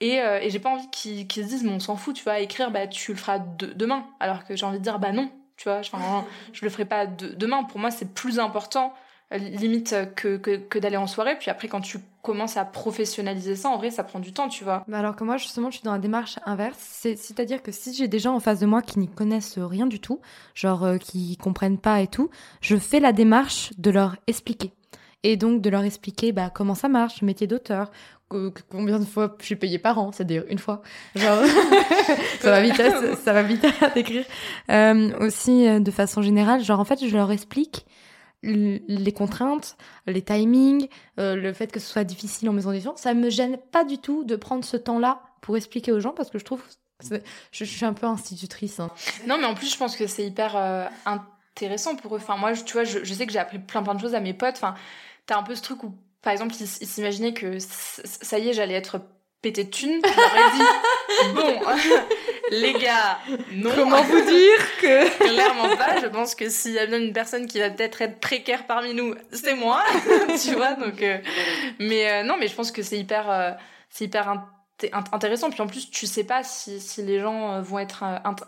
Et, 0.00 0.16
et 0.16 0.50
j'ai 0.50 0.58
pas 0.58 0.68
envie 0.68 0.90
qu'ils 0.90 1.26
se 1.26 1.48
disent, 1.48 1.64
mais 1.64 1.70
on 1.70 1.80
s'en 1.80 1.96
fout, 1.96 2.14
tu 2.14 2.22
vas 2.22 2.40
écrire, 2.40 2.70
bah 2.70 2.86
tu 2.86 3.12
le 3.12 3.16
feras 3.16 3.38
demain. 3.38 4.06
Alors 4.20 4.44
que 4.44 4.54
j'ai 4.54 4.66
envie 4.66 4.76
de 4.78 4.82
dire, 4.82 4.98
bah 4.98 5.12
non, 5.12 5.30
tu 5.56 5.70
vois. 5.70 5.78
Enfin, 5.78 6.26
je 6.52 6.64
le 6.64 6.70
ferai 6.70 6.84
pas 6.84 7.06
demain. 7.06 7.64
Pour 7.64 7.80
moi, 7.80 7.90
c'est 7.90 8.12
plus 8.12 8.38
important, 8.38 8.92
euh, 9.32 9.38
limite, 9.38 9.94
que, 10.14 10.36
que, 10.36 10.56
que 10.56 10.78
d'aller 10.78 10.98
en 10.98 11.06
soirée. 11.06 11.38
Puis 11.38 11.50
après, 11.50 11.68
quand 11.68 11.80
tu 11.80 11.98
commences 12.26 12.56
à 12.56 12.64
professionnaliser 12.64 13.54
ça, 13.54 13.68
en 13.68 13.78
vrai, 13.78 13.92
ça 13.92 14.02
prend 14.02 14.18
du 14.18 14.32
temps, 14.32 14.48
tu 14.48 14.64
vois. 14.64 14.84
Bah 14.88 14.98
alors 14.98 15.14
que 15.14 15.22
moi, 15.22 15.36
justement, 15.36 15.70
je 15.70 15.76
suis 15.76 15.84
dans 15.84 15.92
la 15.92 16.00
démarche 16.00 16.40
inverse. 16.44 16.76
C'est-à-dire 17.16 17.62
que 17.62 17.70
si 17.70 17.94
j'ai 17.94 18.08
des 18.08 18.18
gens 18.18 18.34
en 18.34 18.40
face 18.40 18.58
de 18.58 18.66
moi 18.66 18.82
qui 18.82 18.98
n'y 18.98 19.08
connaissent 19.08 19.58
rien 19.58 19.86
du 19.86 20.00
tout, 20.00 20.20
genre 20.52 20.82
euh, 20.82 20.98
qui 20.98 21.36
comprennent 21.36 21.78
pas 21.78 22.00
et 22.00 22.08
tout, 22.08 22.28
je 22.60 22.76
fais 22.76 22.98
la 22.98 23.12
démarche 23.12 23.70
de 23.78 23.90
leur 23.90 24.16
expliquer 24.26 24.72
et 25.22 25.36
donc 25.36 25.62
de 25.62 25.70
leur 25.70 25.84
expliquer 25.84 26.32
bah, 26.32 26.50
comment 26.52 26.74
ça 26.74 26.88
marche, 26.88 27.22
métier 27.22 27.46
d'auteur, 27.46 27.92
combien 28.28 28.98
de 28.98 29.04
fois 29.04 29.36
je 29.40 29.44
suis 29.44 29.56
payée 29.56 29.78
par 29.78 29.98
an, 29.98 30.10
c'est-à-dire 30.10 30.44
une 30.48 30.58
fois. 30.58 30.82
Genre, 31.14 31.44
ça 32.40 32.50
va 32.50 32.60
vite, 32.60 33.64
à, 33.64 33.86
à 33.86 33.90
décrire. 33.90 34.24
Euh, 34.70 35.16
aussi, 35.20 35.68
euh, 35.68 35.78
de 35.78 35.90
façon 35.92 36.22
générale, 36.22 36.62
genre 36.62 36.80
en 36.80 36.84
fait, 36.84 37.06
je 37.06 37.16
leur 37.16 37.30
explique 37.30 37.86
les 38.42 39.12
contraintes, 39.12 39.76
les 40.06 40.22
timings, 40.22 40.88
euh, 41.18 41.34
le 41.34 41.52
fait 41.52 41.72
que 41.72 41.80
ce 41.80 41.86
soit 41.86 42.04
difficile 42.04 42.48
en 42.48 42.52
maison 42.52 42.70
d'édition. 42.70 42.94
Ça 42.96 43.14
me 43.14 43.30
gêne 43.30 43.58
pas 43.72 43.84
du 43.84 43.98
tout 43.98 44.24
de 44.24 44.36
prendre 44.36 44.64
ce 44.64 44.76
temps-là 44.76 45.20
pour 45.40 45.56
expliquer 45.56 45.92
aux 45.92 46.00
gens 46.00 46.12
parce 46.12 46.30
que 46.30 46.38
je 46.38 46.44
trouve, 46.44 46.62
je, 47.50 47.64
suis 47.64 47.84
un 47.84 47.92
peu 47.92 48.06
institutrice. 48.06 48.78
Hein. 48.78 48.90
Non, 49.26 49.38
mais 49.38 49.46
en 49.46 49.54
plus, 49.54 49.72
je 49.72 49.76
pense 49.76 49.96
que 49.96 50.06
c'est 50.06 50.24
hyper 50.24 50.90
intéressant 51.04 51.96
pour 51.96 52.14
eux. 52.14 52.18
Enfin, 52.18 52.36
moi, 52.36 52.52
tu 52.52 52.72
vois, 52.72 52.84
je, 52.84 53.02
je 53.02 53.14
sais 53.14 53.26
que 53.26 53.32
j'ai 53.32 53.38
appris 53.38 53.58
plein 53.58 53.82
plein 53.82 53.94
de 53.94 54.00
choses 54.00 54.14
à 54.14 54.20
mes 54.20 54.34
potes. 54.34 54.56
Enfin, 54.56 54.74
t'as 55.26 55.38
un 55.38 55.42
peu 55.42 55.54
ce 55.54 55.62
truc 55.62 55.82
où 55.82 55.94
par 56.26 56.32
exemple, 56.32 56.56
ils 56.58 56.66
s'imaginaient 56.66 57.34
que 57.34 57.58
ça 57.60 58.40
y 58.40 58.48
est, 58.48 58.52
j'allais 58.52 58.74
être 58.74 59.00
pété 59.42 59.62
de 59.62 59.70
thunes. 59.70 60.02
Bon, 61.34 61.60
les 62.50 62.72
gars, 62.74 63.18
non. 63.52 63.70
Comment 63.74 64.02
vous 64.02 64.20
dire 64.20 64.76
que... 64.80 65.18
Clairement 65.24 65.76
pas. 65.76 66.00
Je 66.00 66.06
pense 66.06 66.34
que 66.34 66.48
s'il 66.48 66.72
y 66.72 66.78
a 66.78 66.86
bien 66.86 67.00
une 67.00 67.12
personne 67.12 67.46
qui 67.46 67.58
va 67.58 67.70
peut-être 67.70 68.02
être 68.02 68.20
précaire 68.20 68.66
parmi 68.66 68.94
nous, 68.94 69.14
c'est 69.32 69.54
moi. 69.54 69.82
tu 70.42 70.54
vois, 70.54 70.74
donc... 70.74 71.02
Euh, 71.02 71.18
mais 71.78 72.10
euh, 72.10 72.22
non, 72.22 72.36
mais 72.38 72.48
je 72.48 72.54
pense 72.54 72.72
que 72.72 72.82
c'est 72.82 72.98
hyper... 72.98 73.30
Euh, 73.30 73.50
c'est 73.90 74.04
hyper 74.04 74.28
intéressant. 75.12 75.50
Puis 75.50 75.62
en 75.62 75.66
plus, 75.66 75.90
tu 75.90 76.06
sais 76.06 76.24
pas 76.24 76.42
si, 76.42 76.80
si 76.80 77.02
les 77.02 77.20
gens 77.20 77.60
vont 77.62 77.78
être 77.78 78.04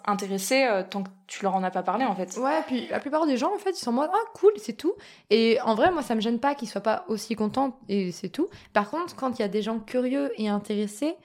intéressés 0.07 0.65
euh, 0.65 0.83
tant 0.89 1.03
que 1.03 1.09
tu 1.27 1.43
leur 1.43 1.55
en 1.55 1.63
as 1.63 1.71
pas 1.71 1.83
parlé, 1.83 2.05
en 2.05 2.15
fait. 2.15 2.37
Ouais, 2.37 2.63
puis 2.67 2.87
la 2.89 3.01
plupart 3.01 3.27
des 3.27 3.37
gens, 3.37 3.55
en 3.55 3.59
fait, 3.59 3.71
ils 3.71 3.83
sont 3.83 3.91
en 3.91 3.95
mode, 3.95 4.11
ah, 4.13 4.31
cool, 4.35 4.53
c'est 4.57 4.75
tout. 4.75 4.95
Et 5.31 5.59
en 5.63 5.75
vrai, 5.75 5.91
moi, 5.91 6.03
ça 6.03 6.15
me 6.15 6.21
gêne 6.21 6.39
pas 6.39 6.55
qu'ils 6.55 6.69
soient 6.69 6.83
pas 6.83 7.05
aussi 7.09 7.35
contents, 7.35 7.79
et 7.89 8.13
c'est 8.13 8.29
tout. 8.29 8.49
Par 8.73 8.91
contre, 8.91 9.17
quand 9.17 9.39
il 9.39 9.43
y 9.43 9.45
a 9.45 9.49
des 9.49 9.63
gens 9.63 9.79
curieux 9.79 10.33
et 10.37 10.49
intéressés, 10.49 11.17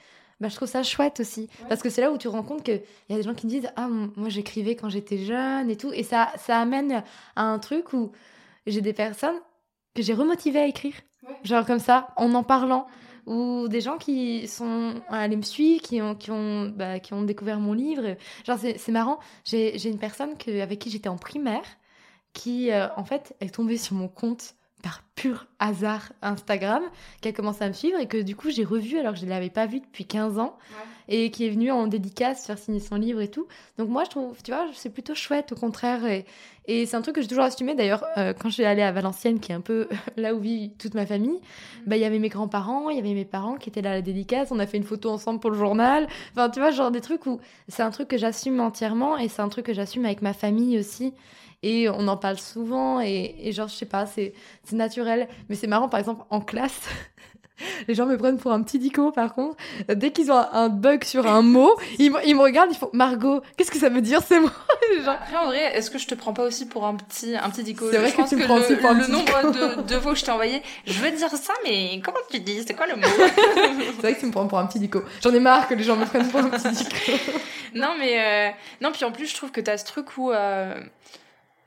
bah, 0.43 0.50
je 0.50 0.55
trouve 0.55 0.67
ça 0.67 0.83
chouette 0.83 1.19
aussi. 1.19 1.50
Parce 1.69 1.81
que 1.81 1.89
c'est 1.89 2.01
là 2.01 2.12
où 2.12 2.17
tu 2.17 2.27
rends 2.27 2.43
compte 2.43 2.63
qu'il 2.63 2.81
y 3.09 3.13
a 3.13 3.15
des 3.15 3.23
gens 3.23 3.33
qui 3.33 3.47
disent, 3.47 3.69
ah, 3.75 3.88
moi, 3.88 4.29
j'écrivais 4.29 4.75
quand 4.75 4.89
j'étais 4.89 5.17
jeune 5.17 5.69
et 5.69 5.77
tout. 5.77 5.91
Et 5.93 6.03
ça, 6.03 6.31
ça 6.38 6.59
amène 6.59 7.03
à 7.35 7.43
un 7.43 7.59
truc 7.59 7.93
où 7.93 8.12
j'ai 8.67 8.81
des 8.81 8.93
personnes 8.93 9.39
que 9.95 10.01
j'ai 10.01 10.13
remotivées 10.13 10.59
à 10.59 10.67
écrire. 10.67 10.95
Genre 11.43 11.65
comme 11.65 11.79
ça, 11.79 12.09
en 12.17 12.33
en 12.33 12.43
parlant 12.43 12.88
ou 13.25 13.69
des 13.69 13.79
gens 13.79 13.97
qui 13.97 14.50
sont 14.50 14.95
allés 15.07 15.38
me 15.38 15.43
suivre, 15.43 15.81
qui 15.81 16.01
ont, 16.01 16.13
qui 16.13 16.29
ont, 16.29 16.67
bah, 16.67 17.00
qui 17.00 17.13
ont 17.13 17.23
découvert 17.23 17.59
mon 17.59 17.71
livre. 17.71 18.17
Genre, 18.45 18.57
c'est 18.59 18.91
marrant, 18.91 19.19
j'ai 19.45 19.88
une 19.88 20.00
personne 20.00 20.38
que, 20.38 20.62
avec 20.62 20.79
qui 20.79 20.89
j'étais 20.89 21.07
en 21.07 21.17
primaire 21.17 21.63
qui, 22.33 22.71
euh, 22.71 22.88
en 22.97 23.05
fait, 23.05 23.35
est 23.39 23.53
tombée 23.53 23.77
sur 23.77 23.95
mon 23.95 24.07
compte 24.07 24.55
par 24.83 25.01
pur 25.15 25.47
hasard 25.59 26.11
Instagram, 26.21 26.83
qui 27.21 27.29
a 27.29 27.31
commencé 27.31 27.63
à 27.63 27.69
me 27.69 27.73
suivre 27.73 27.97
et 27.99 28.05
que 28.05 28.21
du 28.21 28.35
coup 28.35 28.51
j'ai 28.51 28.65
revu 28.65 28.99
alors 28.99 29.13
que 29.13 29.19
je 29.19 29.25
ne 29.25 29.29
l'avais 29.29 29.49
pas 29.49 29.65
vu 29.65 29.79
depuis 29.79 30.05
15 30.05 30.37
ans 30.37 30.57
et 31.07 31.31
qui 31.31 31.45
est 31.45 31.49
venu 31.49 31.71
en 31.71 31.87
dédicace 31.87 32.45
faire 32.45 32.57
signer 32.57 32.79
son 32.79 32.95
livre 32.95 33.21
et 33.21 33.29
tout. 33.29 33.47
Donc 33.77 33.89
moi 33.89 34.03
je 34.03 34.09
trouve, 34.09 34.41
tu 34.43 34.51
vois, 34.51 34.67
c'est 34.73 34.89
plutôt 34.89 35.15
chouette 35.15 35.53
au 35.53 35.55
contraire 35.55 36.05
et, 36.05 36.25
et 36.65 36.85
c'est 36.85 36.97
un 36.97 37.01
truc 37.01 37.15
que 37.15 37.21
j'ai 37.21 37.27
toujours 37.27 37.45
assumé 37.45 37.75
d'ailleurs 37.75 38.03
euh, 38.17 38.33
quand 38.33 38.49
je 38.49 38.55
suis 38.55 38.65
allée 38.65 38.81
à 38.81 38.91
Valenciennes 38.91 39.39
qui 39.39 39.53
est 39.53 39.55
un 39.55 39.61
peu 39.61 39.87
là 40.17 40.35
où 40.35 40.39
vit 40.39 40.73
toute 40.77 40.95
ma 40.95 41.05
famille, 41.05 41.39
mm. 41.39 41.87
bah 41.87 41.95
il 41.95 42.01
y 42.01 42.05
avait 42.05 42.19
mes 42.19 42.29
grands-parents, 42.29 42.89
il 42.89 42.97
y 42.97 42.99
avait 42.99 43.13
mes 43.13 43.25
parents 43.25 43.55
qui 43.55 43.69
étaient 43.69 43.81
là 43.81 43.91
à 43.91 43.95
la 43.95 44.01
dédicace, 44.01 44.49
on 44.51 44.59
a 44.59 44.67
fait 44.67 44.77
une 44.77 44.83
photo 44.83 45.09
ensemble 45.09 45.39
pour 45.39 45.49
le 45.49 45.57
journal. 45.57 46.07
Enfin 46.33 46.49
tu 46.49 46.59
vois, 46.59 46.71
genre 46.71 46.91
des 46.91 47.01
trucs 47.01 47.25
où 47.25 47.39
c'est 47.69 47.83
un 47.83 47.91
truc 47.91 48.09
que 48.09 48.17
j'assume 48.17 48.59
entièrement 48.59 49.17
et 49.17 49.29
c'est 49.29 49.41
un 49.41 49.49
truc 49.49 49.65
que 49.65 49.73
j'assume 49.73 50.03
avec 50.03 50.21
ma 50.21 50.33
famille 50.33 50.77
aussi 50.77 51.13
et 51.63 51.89
on 51.89 52.08
en 52.08 52.17
parle 52.17 52.38
souvent 52.38 53.01
et, 53.01 53.36
et 53.39 53.51
genre 53.51 53.70
je 53.70 53.75
sais 53.75 53.86
pas 53.86 54.05
c'est 54.05 54.34
naturel. 54.72 55.27
Mais 55.50 55.55
c'est 55.55 55.67
marrant 55.67 55.89
par 55.89 56.00
exemple 56.00 56.24
en 56.29 56.41
classe 56.41 56.82
les 57.88 57.96
gens 57.96 58.05
me 58.05 58.17
prennent 58.17 58.38
pour 58.38 58.51
un 58.51 58.62
petit 58.63 58.79
dico 58.79 59.12
par 59.12 59.34
contre. 59.34 59.58
Dès 59.88 60.12
qu'ils 60.12 60.32
ont 60.32 60.46
un 60.51 60.70
bug 60.70 61.03
sur 61.03 61.27
un 61.27 61.41
mot 61.41 61.75
ils, 62.00 62.12
ils, 62.25 62.36
me 62.36 62.41
regardent 62.41 62.72
ils 62.72 62.77
font 62.77 62.89
Margot 62.93 63.41
qu'est-ce 63.58 63.72
que 63.72 63.77
ça 63.77 63.89
veut 63.89 64.01
dire 64.01 64.22
c'est 64.27 64.39
moi 64.39 64.51
genre... 65.03 65.13
après 65.13 65.38
en 65.38 65.46
vrai 65.46 65.75
est-ce 65.75 65.89
que 65.91 65.98
je 65.98 66.08
te 66.08 66.15
prends 66.15 66.34
pas 66.34 66.43
aussi 66.43 66.65
pour 66.67 66.86
un 66.86 66.96
petit 66.96 67.36
un 67.36 67.50
petit 67.50 67.63
dico? 67.63 67.89
C'est 67.89 67.98
vrai 67.98 68.12
que 68.12 68.27
tu 68.27 68.36
me 68.36 68.43
prends 68.43 68.58
le, 68.58 68.63
aussi 68.63 68.75
pour 68.75 68.89
un 68.89 69.00
le 69.00 69.08
nombre 69.08 69.51
de, 69.51 69.82
de 69.88 70.00
fois 70.00 70.13
que 70.13 70.20
je 70.20 70.25
t'ai 70.25 70.32
envoyé 70.32 70.62
je 70.86 71.00
veux 71.00 71.12
dire 71.12 71.29
ça 71.29 71.53
mais 71.63 72.01
comment 72.03 72.17
tu 72.29 72.39
dis? 72.39 72.63
C'est 72.65 72.74
quoi 72.74 72.88
le 72.88 72.96
mot? 72.96 73.08
C'est 73.08 74.01
vrai 74.01 74.15
que 74.15 74.20
tu 74.20 74.25
me 74.25 74.32
prends 74.32 74.48
pour 74.48 74.60
un 74.60 74.65
petit 74.65 74.79
dico. 74.79 75.01
J'en 75.22 75.34
ai 75.34 75.39
marre 75.39 75.67
que 75.67 75.74
les 75.74 75.84
gens 75.84 75.96
me 75.96 76.05
prennent 76.05 76.27
pour 76.27 76.39
un 76.39 76.50
petit 76.50 76.70
dico. 76.70 76.96
Non 77.75 77.96
mais 77.98 78.20
euh... 78.20 78.51
non 78.82 78.91
puis 78.91 79.05
en 79.05 79.12
plus 79.12 79.27
je 79.27 79.36
trouve 79.36 79.51
que 79.51 79.62
t'as 79.62 79.77
ce 79.77 79.86
truc 79.86 80.17
où 80.17 80.32
euh 80.32 80.75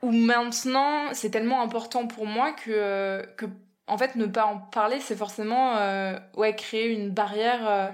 où 0.01 0.11
maintenant 0.11 1.13
c'est 1.13 1.29
tellement 1.29 1.61
important 1.61 2.07
pour 2.07 2.25
moi 2.25 2.51
que, 2.53 3.25
que 3.35 3.45
en 3.87 3.97
fait 3.97 4.15
ne 4.15 4.25
pas 4.25 4.45
en 4.45 4.57
parler 4.57 4.99
c'est 4.99 5.15
forcément 5.15 5.77
euh, 5.77 6.17
ouais 6.35 6.55
créer 6.55 6.87
une 6.87 7.09
barrière 7.09 7.67
euh, 7.67 7.87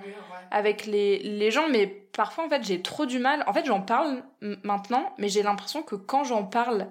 avec 0.51 0.85
les, 0.85 1.19
les 1.19 1.51
gens. 1.51 1.67
Mais 1.69 1.87
parfois 1.87 2.45
en 2.45 2.49
fait 2.49 2.63
j'ai 2.63 2.81
trop 2.81 3.05
du 3.05 3.19
mal. 3.19 3.43
En 3.47 3.53
fait 3.53 3.65
j'en 3.65 3.81
parle 3.81 4.23
maintenant 4.63 5.13
mais 5.17 5.29
j'ai 5.29 5.43
l'impression 5.43 5.81
que 5.81 5.95
quand 5.95 6.23
j'en 6.23 6.43
parle 6.43 6.87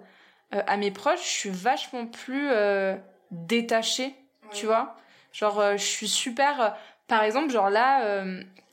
euh, 0.55 0.63
à 0.67 0.77
mes 0.77 0.91
proches 0.91 1.23
je 1.23 1.39
suis 1.39 1.51
vachement 1.51 2.07
plus 2.07 2.49
euh, 2.51 2.97
détachée 3.31 4.15
tu 4.53 4.67
vois. 4.67 4.97
Genre 5.33 5.61
euh, 5.61 5.73
je 5.77 5.85
suis 5.85 6.09
super 6.09 6.77
par 7.07 7.23
exemple 7.23 7.51
genre 7.51 7.71
là 7.71 8.25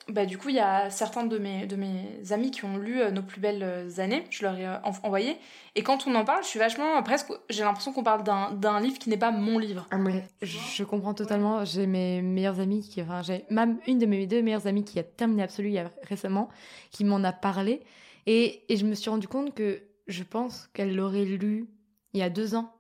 bah, 0.10 0.26
du 0.26 0.38
coup, 0.38 0.50
il 0.50 0.56
y 0.56 0.60
a 0.60 0.90
certains 0.90 1.26
de 1.26 1.38
mes, 1.38 1.66
de 1.66 1.76
mes 1.76 2.20
amis 2.32 2.52
qui 2.52 2.66
ont 2.66 2.78
lu 2.78 3.02
euh, 3.02 3.12
Nos 3.12 3.22
plus 3.22 3.40
belles 3.40 3.64
euh, 3.64 3.90
années, 4.00 4.24
je 4.30 4.44
leur 4.44 4.58
ai 4.58 4.66
euh, 4.66 4.78
envoyé. 5.04 5.38
Et 5.76 5.84
quand 5.84 6.08
on 6.08 6.16
en 6.16 6.26
parle, 6.26 6.44
je 6.44 6.48
suis 6.48 6.60
vachement 6.60 7.02
presque. 7.04 7.32
J'ai 7.50 7.64
l'impression 7.64 7.94
qu'on 7.94 8.04
parle 8.04 8.24
d'un 8.24 8.80
livre 8.80 8.98
qui 8.98 9.10
n'est 9.10 9.18
pas 9.18 9.32
mon 9.32 9.60
livre. 9.60 9.88
Ah, 9.92 9.98
mais 9.98 10.26
je, 10.42 10.84
comprends 10.84 11.14
totalement. 11.14 11.64
J'ai 11.66 11.86
mes 11.88 12.22
meilleures 12.22 12.60
amies 12.60 12.82
qui. 12.82 13.02
Enfin, 13.02 13.22
j'ai 13.22 13.46
même 13.50 13.80
une 13.88 14.00
de 14.00 14.06
mes 14.06 14.26
deux 14.28 14.42
meilleures 14.42 14.68
amies 14.68 14.84
qui 14.84 15.00
a 15.00 15.04
terminé 15.04 15.44
Absolu 15.44 15.70
il 15.70 15.74
y 15.74 15.80
a 15.80 15.92
récemment, 16.04 16.50
qui 16.92 17.04
m'en 17.04 17.24
a 17.24 17.32
parlé. 17.32 17.82
Et, 18.26 18.64
et 18.72 18.78
je 18.78 18.86
me 18.86 18.96
suis 18.96 19.10
rendu 19.10 19.28
compte 19.28 19.54
que 19.54 19.82
je 20.08 20.24
pense 20.24 20.68
qu'elle 20.74 20.96
l'aurait 20.96 21.26
lu 21.26 21.68
il 22.14 22.20
y 22.20 22.24
a 22.24 22.30
deux 22.30 22.56
ans. 22.56 22.74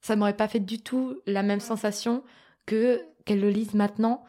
Ça 0.00 0.16
m'aurait 0.16 0.36
pas 0.36 0.48
fait 0.48 0.60
du 0.60 0.80
tout 0.80 1.16
la 1.26 1.42
même 1.42 1.60
sensation 1.60 2.22
que 2.66 3.00
qu'elle 3.24 3.40
le 3.40 3.48
lise 3.48 3.74
maintenant 3.74 4.24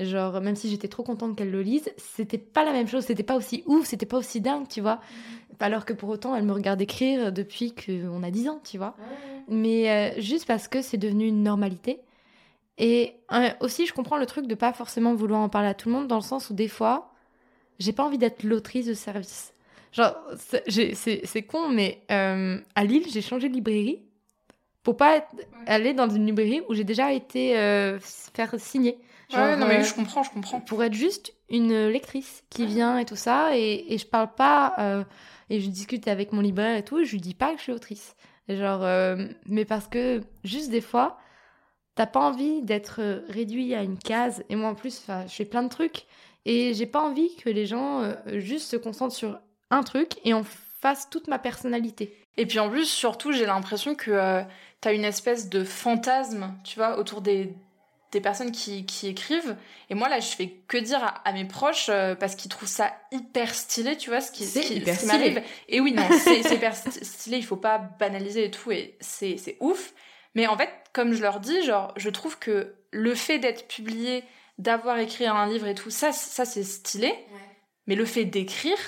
Genre, 0.00 0.40
même 0.40 0.56
si 0.56 0.70
j'étais 0.70 0.88
trop 0.88 1.02
contente 1.02 1.36
qu'elle 1.36 1.50
le 1.50 1.62
lise, 1.62 1.90
c'était 1.96 2.38
pas 2.38 2.64
la 2.64 2.72
même 2.72 2.88
chose, 2.88 3.04
c'était 3.04 3.22
pas 3.22 3.36
aussi 3.36 3.62
ouf, 3.66 3.86
c'était 3.86 4.06
pas 4.06 4.18
aussi 4.18 4.40
dingue, 4.40 4.68
tu 4.68 4.80
vois. 4.80 4.96
Mhm. 4.96 5.56
Alors 5.60 5.84
que 5.84 5.92
pour 5.92 6.08
autant, 6.08 6.34
elle 6.34 6.44
me 6.44 6.52
regarde 6.52 6.80
écrire 6.80 7.32
depuis 7.32 7.74
qu'on 7.74 8.22
a 8.22 8.30
10 8.30 8.48
ans, 8.48 8.60
tu 8.64 8.78
vois. 8.78 8.96
Mais 9.48 9.90
euh, 9.90 10.20
juste 10.20 10.46
parce 10.46 10.68
que 10.68 10.80
c'est 10.80 10.96
devenu 10.96 11.26
une 11.26 11.42
normalité. 11.42 12.00
Et 12.78 13.12
euh, 13.32 13.50
aussi, 13.60 13.86
je 13.86 13.92
comprends 13.92 14.16
le 14.16 14.24
truc 14.24 14.46
de 14.46 14.54
pas 14.54 14.72
forcément 14.72 15.14
vouloir 15.14 15.40
en 15.40 15.50
parler 15.50 15.68
à 15.68 15.74
tout 15.74 15.88
le 15.88 15.94
monde, 15.94 16.08
dans 16.08 16.16
le 16.16 16.22
sens 16.22 16.48
où 16.48 16.54
des 16.54 16.68
fois, 16.68 17.12
j'ai 17.78 17.92
pas 17.92 18.04
envie 18.04 18.16
d'être 18.16 18.42
l'autrice 18.42 18.86
de 18.86 18.94
service. 18.94 19.52
Genre, 19.92 20.14
c'est 20.38 21.42
con, 21.42 21.68
mais 21.68 22.02
euh, 22.10 22.58
à 22.74 22.84
Lille, 22.84 23.04
j'ai 23.10 23.22
changé 23.22 23.48
de 23.48 23.54
librairie 23.54 24.02
pour 24.82 24.96
pas 24.96 25.26
aller 25.66 25.92
dans 25.92 26.08
une 26.08 26.24
librairie 26.24 26.62
où 26.68 26.74
j'ai 26.74 26.84
déjà 26.84 27.12
été 27.12 27.58
euh, 27.58 27.98
faire 28.00 28.54
signer. 28.58 28.98
Ouais, 29.32 29.56
non, 29.56 29.66
mais 29.66 29.84
je 29.84 29.94
comprends, 29.94 30.22
je 30.22 30.30
comprends. 30.30 30.60
Pour 30.60 30.82
être 30.82 30.94
juste 30.94 31.32
une 31.48 31.88
lectrice 31.88 32.44
qui 32.50 32.66
vient 32.66 32.98
et 32.98 33.04
tout 33.04 33.16
ça, 33.16 33.56
et, 33.56 33.92
et 33.92 33.98
je 33.98 34.06
parle 34.06 34.34
pas, 34.34 35.04
et 35.48 35.60
je 35.60 35.68
discute 35.68 36.08
avec 36.08 36.32
mon 36.32 36.40
libraire 36.40 36.76
et 36.76 36.84
tout, 36.84 36.98
et 36.98 37.04
je 37.04 37.12
lui 37.12 37.20
dis 37.20 37.34
pas 37.34 37.52
que 37.52 37.58
je 37.58 37.64
suis 37.64 37.72
autrice. 37.72 38.14
Genre, 38.48 38.84
mais 39.46 39.64
parce 39.64 39.86
que 39.86 40.22
juste 40.44 40.70
des 40.70 40.80
fois, 40.80 41.18
t'as 41.94 42.06
pas 42.06 42.20
envie 42.20 42.62
d'être 42.62 43.24
réduit 43.28 43.74
à 43.74 43.82
une 43.82 43.98
case, 43.98 44.44
et 44.48 44.56
moi 44.56 44.70
en 44.70 44.74
plus, 44.74 45.06
je 45.26 45.32
fais 45.32 45.44
plein 45.44 45.62
de 45.62 45.68
trucs, 45.68 46.06
et 46.44 46.74
j'ai 46.74 46.86
pas 46.86 47.02
envie 47.02 47.36
que 47.36 47.50
les 47.50 47.66
gens 47.66 48.14
juste 48.26 48.70
se 48.70 48.76
concentrent 48.76 49.14
sur 49.14 49.40
un 49.70 49.82
truc 49.82 50.18
et 50.24 50.34
en 50.34 50.42
fassent 50.80 51.08
toute 51.10 51.28
ma 51.28 51.38
personnalité. 51.38 52.16
Et 52.36 52.46
puis 52.46 52.58
en 52.58 52.70
plus, 52.70 52.86
surtout, 52.86 53.32
j'ai 53.32 53.46
l'impression 53.46 53.94
que 53.94 54.10
euh, 54.10 54.42
t'as 54.80 54.94
une 54.94 55.04
espèce 55.04 55.48
de 55.48 55.64
fantasme, 55.64 56.54
tu 56.64 56.78
vois, 56.78 56.98
autour 56.98 57.20
des, 57.20 57.54
des 58.12 58.20
personnes 58.20 58.52
qui, 58.52 58.86
qui 58.86 59.08
écrivent. 59.08 59.56
Et 59.88 59.94
moi, 59.94 60.08
là, 60.08 60.20
je 60.20 60.28
fais 60.28 60.48
que 60.68 60.76
dire 60.76 61.20
à, 61.24 61.32
mes 61.32 61.44
proches 61.44 61.88
euh, 61.88 62.14
parce 62.14 62.34
qu'ils 62.34 62.50
trouvent 62.50 62.68
ça 62.68 62.92
hyper 63.12 63.54
stylé, 63.54 63.96
tu 63.96 64.10
vois, 64.10 64.20
ce 64.20 64.32
qui, 64.32 64.44
ce 64.44 64.58
qui, 64.60 65.06
m'arrive. 65.06 65.42
Et 65.68 65.80
oui, 65.80 65.92
non, 65.92 66.08
c'est 66.18 66.40
hyper 66.54 66.74
stylé, 66.74 67.38
il 67.38 67.44
faut 67.44 67.56
pas 67.56 67.78
banaliser 67.78 68.46
et 68.46 68.50
tout, 68.50 68.72
et 68.72 68.96
c'est 69.00 69.56
ouf. 69.60 69.92
Mais 70.34 70.46
en 70.46 70.56
fait, 70.56 70.70
comme 70.92 71.12
je 71.12 71.22
leur 71.22 71.40
dis, 71.40 71.62
genre, 71.62 71.92
je 71.96 72.10
trouve 72.10 72.38
que 72.38 72.74
le 72.90 73.14
fait 73.14 73.38
d'être 73.38 73.68
publié, 73.68 74.24
d'avoir 74.58 74.98
écrit 74.98 75.26
un 75.26 75.46
livre 75.46 75.66
et 75.66 75.74
tout, 75.74 75.90
ça, 75.90 76.12
ça 76.12 76.44
c'est 76.44 76.64
stylé. 76.64 77.12
Mais 77.86 77.94
le 77.94 78.04
fait 78.04 78.24
d'écrire, 78.24 78.78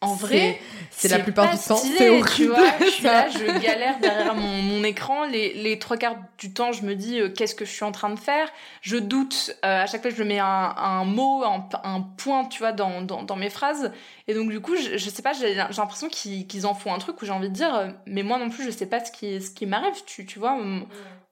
en 0.00 0.14
vrai, 0.14 0.60
c'est 0.90 1.08
la 1.08 1.18
plupart 1.18 1.50
du 1.50 1.56
temps, 1.56 1.76
c'est 1.76 2.08
horrible. 2.08 2.28
Tu 2.28 2.46
vois, 2.46 2.78
je 2.78 2.84
suis 2.84 3.02
là, 3.02 3.28
je 3.30 3.44
galère 3.60 3.98
derrière 3.98 4.32
mon, 4.32 4.62
mon 4.62 4.84
écran. 4.84 5.24
Les, 5.24 5.52
les, 5.54 5.80
trois 5.80 5.96
quarts 5.96 6.18
du 6.38 6.52
temps, 6.52 6.70
je 6.70 6.82
me 6.82 6.94
dis 6.94 7.18
euh, 7.18 7.30
qu'est-ce 7.30 7.56
que 7.56 7.64
je 7.64 7.72
suis 7.72 7.82
en 7.82 7.90
train 7.90 8.10
de 8.10 8.18
faire? 8.18 8.48
Je 8.80 8.96
doute. 8.96 9.56
Euh, 9.64 9.82
à 9.82 9.86
chaque 9.86 10.02
fois, 10.02 10.12
je 10.12 10.22
mets 10.22 10.38
un, 10.38 10.46
un 10.76 11.04
mot, 11.04 11.42
un, 11.42 11.68
un, 11.82 12.00
point, 12.00 12.44
tu 12.44 12.60
vois, 12.60 12.70
dans, 12.70 13.02
dans, 13.02 13.24
dans, 13.24 13.34
mes 13.34 13.50
phrases. 13.50 13.90
Et 14.28 14.34
donc, 14.34 14.50
du 14.50 14.60
coup, 14.60 14.76
je, 14.76 14.98
je 14.98 15.10
sais 15.10 15.22
pas, 15.22 15.32
j'ai 15.32 15.54
l'impression 15.54 16.08
qu'ils 16.08 16.66
en 16.66 16.74
font 16.74 16.94
un 16.94 16.98
truc 16.98 17.20
où 17.20 17.24
j'ai 17.24 17.32
envie 17.32 17.48
de 17.48 17.54
dire, 17.54 17.74
euh, 17.74 17.88
mais 18.06 18.22
moi 18.22 18.38
non 18.38 18.50
plus, 18.50 18.62
je 18.62 18.70
sais 18.70 18.86
pas 18.86 19.04
ce 19.04 19.10
qui, 19.10 19.42
ce 19.42 19.50
qui 19.50 19.66
m'arrive. 19.66 20.04
Tu, 20.06 20.24
tu 20.26 20.38
vois, 20.38 20.56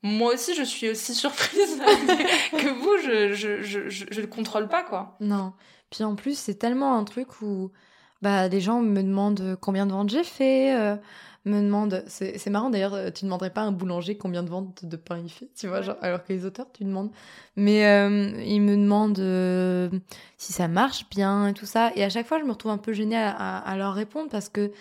moi 0.02 0.34
aussi, 0.34 0.56
je 0.56 0.64
suis 0.64 0.88
aussi 0.90 1.14
surprise 1.14 1.80
que 2.50 2.68
vous. 2.68 2.96
Je, 3.04 3.32
je, 3.32 3.62
je, 3.62 3.88
je, 3.88 4.20
le 4.20 4.26
contrôle 4.26 4.66
pas, 4.66 4.82
quoi. 4.82 5.16
Non. 5.20 5.52
Puis 5.90 6.02
en 6.02 6.16
plus, 6.16 6.36
c'est 6.36 6.56
tellement 6.56 6.98
un 6.98 7.04
truc 7.04 7.42
où 7.42 7.70
bah, 8.22 8.48
les 8.48 8.60
gens 8.60 8.80
me 8.80 9.02
demandent 9.02 9.56
combien 9.60 9.86
de 9.86 9.92
ventes 9.92 10.10
j'ai 10.10 10.24
fait, 10.24 10.74
euh, 10.74 10.96
me 11.44 11.60
demandent. 11.60 12.02
C'est 12.08 12.48
marrant 12.48 12.70
d'ailleurs, 12.70 12.94
euh, 12.94 13.10
tu 13.10 13.24
ne 13.24 13.28
demanderais 13.28 13.50
pas 13.50 13.60
à 13.62 13.64
un 13.64 13.72
boulanger 13.72 14.16
combien 14.16 14.42
de 14.42 14.48
ventes 14.48 14.84
de 14.84 14.96
pain 14.96 15.18
il 15.18 15.30
fait, 15.30 15.48
tu 15.54 15.68
vois, 15.68 15.82
genre, 15.82 15.96
alors 16.00 16.24
que 16.24 16.32
les 16.32 16.44
auteurs, 16.44 16.66
tu 16.72 16.84
demandes. 16.84 17.10
Mais 17.56 17.86
euh, 17.86 18.32
ils 18.44 18.60
me 18.60 18.76
demandent 18.76 20.00
si 20.38 20.52
ça 20.52 20.68
marche 20.68 21.08
bien 21.10 21.48
et 21.48 21.52
tout 21.52 21.66
ça. 21.66 21.92
Et 21.94 22.04
à 22.04 22.08
chaque 22.08 22.26
fois, 22.26 22.38
je 22.38 22.44
me 22.44 22.52
retrouve 22.52 22.72
un 22.72 22.78
peu 22.78 22.92
gênée 22.92 23.16
à, 23.16 23.74
leur 23.76 23.94
répondre 23.94 24.28
parce 24.30 24.48
que. 24.48 24.72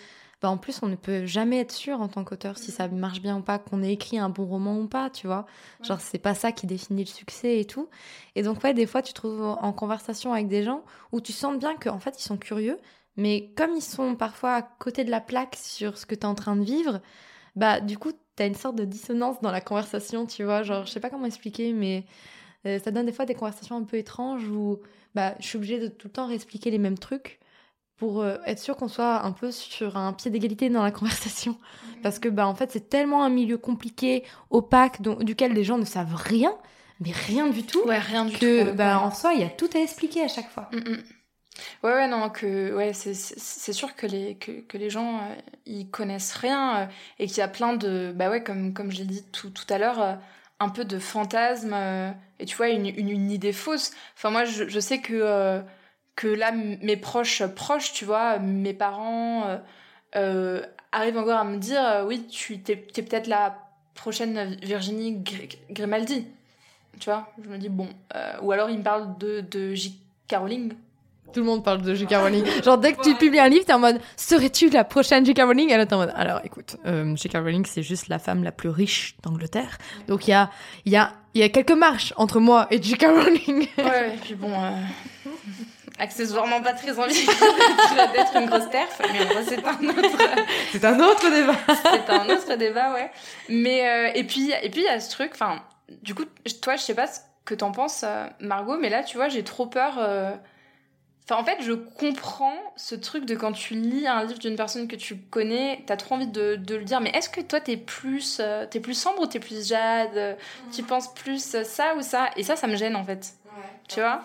Bah 0.42 0.50
en 0.50 0.58
plus, 0.58 0.80
on 0.82 0.88
ne 0.88 0.96
peut 0.96 1.24
jamais 1.24 1.60
être 1.60 1.72
sûr 1.72 1.98
en 1.98 2.08
tant 2.08 2.22
qu'auteur 2.22 2.58
si 2.58 2.70
ça 2.70 2.88
marche 2.88 3.22
bien 3.22 3.38
ou 3.38 3.40
pas, 3.40 3.58
qu'on 3.58 3.82
ait 3.82 3.94
écrit 3.94 4.18
un 4.18 4.28
bon 4.28 4.44
roman 4.44 4.78
ou 4.78 4.86
pas, 4.86 5.08
tu 5.08 5.26
vois. 5.26 5.46
Genre, 5.82 5.98
c'est 5.98 6.18
pas 6.18 6.34
ça 6.34 6.52
qui 6.52 6.66
définit 6.66 7.04
le 7.04 7.08
succès 7.08 7.58
et 7.58 7.64
tout. 7.64 7.88
Et 8.34 8.42
donc, 8.42 8.62
ouais, 8.62 8.74
des 8.74 8.84
fois, 8.84 9.00
tu 9.00 9.14
te 9.14 9.18
trouves 9.18 9.40
en 9.40 9.72
conversation 9.72 10.34
avec 10.34 10.46
des 10.46 10.62
gens 10.62 10.82
où 11.10 11.22
tu 11.22 11.32
sens 11.32 11.58
bien 11.58 11.74
qu'en 11.76 11.98
fait, 11.98 12.20
ils 12.20 12.22
sont 12.22 12.36
curieux, 12.36 12.78
mais 13.16 13.52
comme 13.56 13.74
ils 13.74 13.82
sont 13.82 14.14
parfois 14.14 14.54
à 14.54 14.62
côté 14.62 15.04
de 15.04 15.10
la 15.10 15.20
plaque 15.20 15.56
sur 15.56 15.98
ce 15.98 16.06
que 16.06 16.14
tu 16.14 16.22
es 16.22 16.26
en 16.26 16.34
train 16.34 16.56
de 16.56 16.64
vivre, 16.64 17.00
bah 17.54 17.80
du 17.80 17.98
coup, 17.98 18.12
tu 18.12 18.42
as 18.42 18.46
une 18.46 18.54
sorte 18.54 18.76
de 18.76 18.84
dissonance 18.84 19.40
dans 19.40 19.50
la 19.50 19.60
conversation, 19.60 20.26
tu 20.26 20.44
vois. 20.44 20.62
Genre, 20.62 20.84
je 20.84 20.90
sais 20.90 21.00
pas 21.00 21.10
comment 21.10 21.26
expliquer, 21.26 21.72
mais 21.72 22.04
euh, 22.66 22.78
ça 22.78 22.90
donne 22.90 23.06
des 23.06 23.12
fois 23.12 23.24
des 23.24 23.34
conversations 23.34 23.76
un 23.76 23.84
peu 23.84 23.96
étranges 23.96 24.46
où 24.48 24.78
bah, 25.14 25.34
je 25.40 25.46
suis 25.46 25.56
obligée 25.56 25.78
de 25.78 25.88
tout 25.88 26.08
le 26.08 26.12
temps 26.12 26.26
réexpliquer 26.26 26.70
les 26.70 26.78
mêmes 26.78 26.98
trucs 26.98 27.40
pour 27.96 28.20
euh, 28.20 28.36
être 28.44 28.58
sûr 28.58 28.76
qu'on 28.76 28.88
soit 28.88 29.24
un 29.24 29.32
peu 29.32 29.50
sur 29.50 29.96
un 29.96 30.12
pied 30.12 30.30
d'égalité 30.30 30.68
dans 30.68 30.82
la 30.82 30.90
conversation. 30.92 31.56
Parce 32.02 32.18
que, 32.18 32.28
bah, 32.28 32.46
en 32.46 32.54
fait, 32.54 32.70
c'est 32.72 32.90
tellement 32.90 33.24
un 33.24 33.30
milieu 33.30 33.56
compliqué, 33.56 34.24
opaque, 34.50 35.00
duquel 35.00 35.52
les 35.52 35.64
gens 35.64 35.78
ne 35.78 35.86
savent 35.86 36.14
rien, 36.14 36.54
mais 37.00 37.12
rien 37.12 37.46
du 37.48 37.62
tout. 37.62 37.80
Ouais, 37.86 37.98
rien 37.98 38.26
du 38.26 38.36
que, 38.36 38.70
tout. 38.70 38.76
Bah, 38.76 39.00
en 39.00 39.10
soi, 39.10 39.32
il 39.32 39.40
y 39.40 39.44
a 39.44 39.48
tout 39.48 39.70
à 39.74 39.78
expliquer 39.78 40.22
à 40.22 40.28
chaque 40.28 40.50
fois. 40.50 40.68
Mm, 40.72 40.90
mm. 40.90 41.02
Ouais, 41.82 41.92
ouais, 41.92 42.08
non, 42.08 42.30
que 42.30 42.74
ouais, 42.74 42.92
c'est 42.92 43.72
sûr 43.72 43.94
que 43.96 44.06
les, 44.06 44.36
que, 44.36 44.60
que 44.62 44.76
les 44.78 44.90
gens, 44.90 45.20
euh, 45.68 45.84
connaissent 45.90 46.34
rien 46.34 46.82
euh, 46.82 46.86
et 47.18 47.26
qu'il 47.26 47.38
y 47.38 47.42
a 47.42 47.48
plein 47.48 47.74
de, 47.74 48.12
bah 48.14 48.30
ouais, 48.30 48.42
comme, 48.42 48.74
comme 48.74 48.90
je 48.90 48.98
l'ai 48.98 49.04
dit 49.04 49.24
tout, 49.32 49.50
tout 49.50 49.64
à 49.70 49.78
l'heure, 49.78 50.00
euh, 50.00 50.14
un 50.60 50.68
peu 50.68 50.84
de 50.84 50.98
fantasmes 50.98 51.74
et 52.38 52.46
tu 52.46 52.56
vois, 52.56 52.68
une, 52.70 52.86
une, 52.86 53.30
idée 53.30 53.52
fausse. 53.52 53.92
Enfin, 54.16 54.30
moi, 54.30 54.44
je, 54.44 54.68
je 54.68 54.80
sais 54.80 55.00
que, 55.00 55.62
que 56.16 56.28
là, 56.28 56.52
mes 56.52 56.96
proches, 56.96 57.44
proches, 57.46 57.92
tu 57.92 58.04
vois, 58.06 58.38
mes 58.38 58.72
parents 58.74 59.60
arrivent 60.92 61.18
encore 61.18 61.38
à 61.38 61.44
me 61.44 61.58
dire, 61.58 62.04
oui, 62.06 62.26
tu 62.28 62.54
es, 62.54 62.72
es 62.72 62.76
peut-être 62.76 63.26
la 63.26 63.58
prochaine 63.94 64.56
Virginie 64.62 65.22
Grimaldi. 65.70 66.26
Tu 67.00 67.10
vois, 67.10 67.30
je 67.42 67.50
me 67.50 67.58
dis, 67.58 67.68
bon. 67.68 67.88
ou 68.40 68.52
alors, 68.52 68.70
ils 68.70 68.78
me 68.78 68.82
parlent 68.82 69.18
de, 69.18 69.42
de 69.42 69.74
J. 69.74 70.00
Caroline 70.26 70.74
tout 71.32 71.40
le 71.40 71.46
monde 71.46 71.64
parle 71.64 71.82
de 71.82 71.94
J.K. 71.94 72.14
Rowling. 72.14 72.44
Genre, 72.62 72.78
dès 72.78 72.92
que 72.92 73.02
tu 73.02 73.14
publies 73.14 73.40
un 73.40 73.48
livre, 73.48 73.64
t'es 73.64 73.72
en 73.72 73.78
mode, 73.78 74.00
serais-tu 74.16 74.70
la 74.70 74.84
prochaine 74.84 75.24
J.K. 75.26 75.42
Rowling? 75.42 75.68
Là, 75.70 75.86
t'es 75.86 75.94
en 75.94 75.98
mode, 75.98 76.12
alors 76.16 76.40
écoute, 76.44 76.76
euh, 76.86 77.14
J.K. 77.16 77.34
Rowling, 77.34 77.66
c'est 77.66 77.82
juste 77.82 78.08
la 78.08 78.18
femme 78.18 78.42
la 78.44 78.52
plus 78.52 78.68
riche 78.68 79.16
d'Angleterre. 79.22 79.78
Donc, 80.08 80.28
il 80.28 80.30
y 80.30 80.34
a, 80.34 80.50
y, 80.84 80.96
a, 80.96 81.12
y 81.34 81.42
a 81.42 81.48
quelques 81.48 81.70
marches 81.72 82.12
entre 82.16 82.40
moi 82.40 82.66
et 82.70 82.82
J.K. 82.82 83.06
Rowling. 83.06 83.68
Ouais, 83.78 84.14
et 84.14 84.18
puis 84.22 84.34
bon, 84.34 84.52
euh, 84.52 84.70
accessoirement 85.98 86.60
pas 86.62 86.72
très 86.72 86.98
envie 86.98 87.26
d'être 88.14 88.36
une 88.36 88.46
grosse 88.46 88.70
terf, 88.70 89.00
mais 89.12 89.44
c'est 89.44 89.64
un 89.64 89.88
autre... 89.88 90.18
c'est 90.72 90.84
un 90.84 91.00
autre 91.00 91.30
débat. 91.30 91.56
c'est 91.82 92.10
un 92.10 92.28
autre 92.30 92.56
débat, 92.56 92.92
ouais. 92.92 93.10
Mais, 93.48 93.86
euh, 93.88 94.10
et 94.14 94.24
puis, 94.24 94.52
et 94.62 94.70
puis, 94.70 94.82
il 94.82 94.84
y 94.84 94.88
a 94.88 95.00
ce 95.00 95.10
truc, 95.10 95.32
enfin, 95.34 95.62
du 96.02 96.14
coup, 96.14 96.24
toi, 96.62 96.76
je 96.76 96.82
sais 96.82 96.94
pas 96.94 97.06
ce 97.06 97.20
que 97.44 97.54
t'en 97.54 97.72
penses, 97.72 98.04
euh, 98.04 98.26
Margot, 98.40 98.76
mais 98.78 98.88
là, 98.88 99.02
tu 99.02 99.16
vois, 99.16 99.28
j'ai 99.28 99.44
trop 99.44 99.66
peur 99.66 99.98
Enfin, 101.28 101.40
en 101.40 101.44
fait, 101.44 101.60
je 101.60 101.72
comprends 101.72 102.56
ce 102.76 102.94
truc 102.94 103.24
de 103.24 103.34
quand 103.34 103.50
tu 103.50 103.74
lis 103.74 104.06
un 104.06 104.24
livre 104.24 104.38
d'une 104.38 104.54
personne 104.54 104.86
que 104.86 104.94
tu 104.94 105.16
connais, 105.16 105.82
t'as 105.84 105.96
trop 105.96 106.14
envie 106.14 106.28
de, 106.28 106.54
de, 106.54 106.76
le 106.76 106.84
dire. 106.84 107.00
Mais 107.00 107.10
est-ce 107.10 107.28
que 107.28 107.40
toi, 107.40 107.60
t'es 107.60 107.76
plus, 107.76 108.38
euh, 108.38 108.64
t'es 108.70 108.78
plus 108.78 108.94
sombre 108.94 109.22
ou 109.22 109.26
t'es 109.26 109.40
plus 109.40 109.66
jade? 109.66 110.38
Tu 110.72 110.84
penses 110.84 111.12
plus 111.14 111.42
ça 111.64 111.96
ou 111.96 112.02
ça? 112.02 112.30
Et 112.36 112.44
ça, 112.44 112.54
ça 112.54 112.68
me 112.68 112.76
gêne 112.76 112.94
en 112.94 113.02
fait. 113.02 113.34
tu 113.88 113.98
vois? 113.98 114.22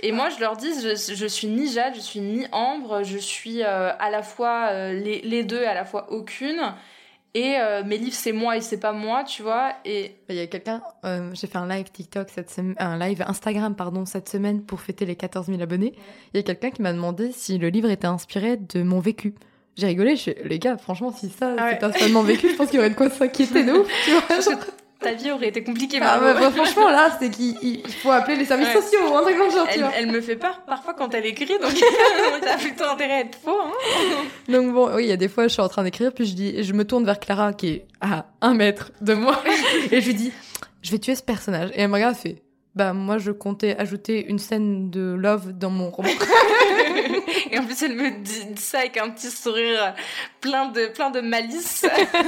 Et 0.00 0.10
moi, 0.10 0.28
je 0.28 0.40
leur 0.40 0.56
dis, 0.56 0.72
je, 0.80 1.14
je, 1.14 1.26
suis 1.26 1.46
ni 1.46 1.70
jade, 1.70 1.94
je 1.94 2.00
suis 2.00 2.20
ni 2.20 2.46
ambre, 2.50 3.04
je 3.04 3.18
suis 3.18 3.62
euh, 3.62 3.92
à 3.96 4.10
la 4.10 4.22
fois 4.24 4.70
euh, 4.70 4.92
les, 4.92 5.20
les, 5.20 5.44
deux, 5.44 5.64
à 5.64 5.74
la 5.74 5.84
fois 5.84 6.10
aucune. 6.10 6.74
Et 7.34 7.56
euh, 7.58 7.84
mes 7.84 7.96
livres, 7.96 8.16
c'est 8.16 8.32
moi 8.32 8.56
et 8.56 8.60
c'est 8.60 8.80
pas 8.80 8.92
moi, 8.92 9.22
tu 9.22 9.42
vois. 9.42 9.72
Et 9.84 10.16
il 10.28 10.34
y 10.34 10.40
a 10.40 10.46
quelqu'un, 10.48 10.82
euh, 11.04 11.30
j'ai 11.32 11.46
fait 11.46 11.58
un 11.58 11.68
live 11.68 11.90
TikTok 11.90 12.28
cette 12.28 12.50
semaine, 12.50 12.74
un 12.78 12.98
live 12.98 13.22
Instagram 13.26 13.76
pardon 13.76 14.04
cette 14.04 14.28
semaine 14.28 14.62
pour 14.62 14.80
fêter 14.80 15.06
les 15.06 15.14
14 15.14 15.46
000 15.46 15.60
abonnés. 15.62 15.94
Il 16.34 16.38
y 16.38 16.40
a 16.40 16.42
quelqu'un 16.42 16.70
qui 16.70 16.82
m'a 16.82 16.92
demandé 16.92 17.30
si 17.30 17.58
le 17.58 17.68
livre 17.68 17.88
était 17.88 18.08
inspiré 18.08 18.56
de 18.56 18.82
mon 18.82 18.98
vécu. 18.98 19.34
J'ai 19.76 19.86
rigolé, 19.86 20.16
je 20.16 20.30
les 20.44 20.58
gars, 20.58 20.76
franchement, 20.76 21.12
si 21.12 21.28
ça, 21.28 21.54
ah 21.56 21.70
c'est 21.70 21.84
inspiré 21.84 22.08
de 22.08 22.14
mon 22.14 22.22
vécu, 22.22 22.50
je 22.50 22.56
pense 22.56 22.68
qu'il 22.68 22.76
y 22.76 22.80
aurait 22.80 22.90
de 22.90 22.96
quoi 22.96 23.08
s'inquiéter 23.08 23.64
de 23.64 23.72
ouf, 23.80 23.88
tu 24.04 24.10
vois 24.10 24.56
ta 25.00 25.14
vie 25.14 25.30
aurait 25.30 25.48
été 25.48 25.64
compliquée. 25.64 25.98
Ah 26.02 26.18
bah, 26.20 26.50
franchement, 26.50 26.90
là, 26.90 27.16
c'est 27.18 27.30
qu'il 27.30 27.82
faut 28.02 28.10
appeler 28.10 28.36
les 28.36 28.44
services 28.44 28.72
sociaux 28.72 29.00
ou 29.10 29.16
un 29.16 29.22
truc 29.22 29.36
comme 29.36 29.66
elle, 29.68 29.84
Elle 29.96 30.06
me 30.12 30.20
fait 30.20 30.36
peur 30.36 30.62
parfois 30.66 30.94
quand 30.94 31.14
elle 31.14 31.26
écrit, 31.26 31.58
donc 31.60 31.72
a 32.48 32.56
plutôt 32.56 32.84
intérêt 32.84 33.14
à 33.14 33.20
être 33.20 33.38
faux. 33.42 33.58
Hein. 33.60 33.72
donc 34.48 34.72
bon, 34.72 34.90
oui, 34.94 35.04
il 35.04 35.08
y 35.08 35.12
a 35.12 35.16
des 35.16 35.28
fois, 35.28 35.44
je 35.44 35.52
suis 35.52 35.62
en 35.62 35.68
train 35.68 35.84
d'écrire, 35.84 36.12
puis 36.12 36.26
je 36.26 36.34
dis, 36.34 36.62
je 36.62 36.72
me 36.72 36.84
tourne 36.84 37.04
vers 37.04 37.18
Clara 37.18 37.52
qui 37.52 37.68
est 37.68 37.86
à 38.00 38.26
un 38.40 38.54
mètre 38.54 38.92
de 39.00 39.14
moi, 39.14 39.42
et 39.90 40.00
je 40.00 40.06
lui 40.06 40.14
dis, 40.14 40.32
je 40.82 40.90
vais 40.90 40.98
tuer 40.98 41.14
ce 41.14 41.22
personnage. 41.22 41.70
Et 41.74 41.80
elle 41.82 41.88
me 41.88 41.94
regarde, 41.94 42.14
fait, 42.14 42.42
bah 42.74 42.92
moi, 42.92 43.18
je 43.18 43.32
comptais 43.32 43.76
ajouter 43.76 44.26
une 44.26 44.38
scène 44.38 44.90
de 44.90 45.00
love 45.00 45.52
dans 45.52 45.70
mon 45.70 45.90
roman. 45.90 46.08
Et 47.50 47.58
en 47.58 47.64
plus, 47.64 47.82
elle 47.82 47.96
me 47.96 48.22
dit 48.22 48.60
ça 48.60 48.80
avec 48.80 48.96
un 48.96 49.10
petit 49.10 49.30
sourire 49.30 49.94
plein 50.40 50.68
de, 50.68 50.86
plein 50.92 51.10
de 51.10 51.20
malice. 51.20 51.84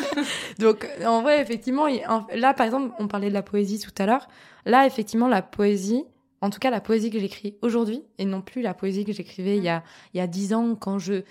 Donc, 0.59 0.89
en 1.05 1.23
vrai, 1.23 1.41
effectivement, 1.41 1.87
là, 2.35 2.55
par 2.55 2.67
exemple, 2.67 2.93
on 2.99 3.07
parlait 3.07 3.29
de 3.29 3.35
la 3.35 3.43
poésie 3.43 3.79
tout 3.79 3.93
à 3.99 4.07
l'heure. 4.07 4.29
Là, 4.67 4.85
effectivement, 4.87 5.29
la 5.29 5.43
poésie, 5.43 6.05
en 6.41 6.51
tout 6.51 6.59
cas, 6.59 6.71
la 6.71 6.81
poésie 6.81 7.11
que 7.11 7.21
j'écris 7.21 7.57
aujourd'hui, 7.63 8.03
et 8.19 8.25
non 8.25 8.43
plus 8.43 8.63
la 8.63 8.75
poésie 8.75 9.05
que 9.05 9.13
j'écrivais 9.13 9.57
il 9.57 9.63
y 9.63 9.69
a, 9.69 9.85
il 10.13 10.19
y 10.19 10.21
a 10.21 10.27
dix 10.27 10.55
ans 10.55 10.75
quand 10.75 10.99
je... 10.99 11.23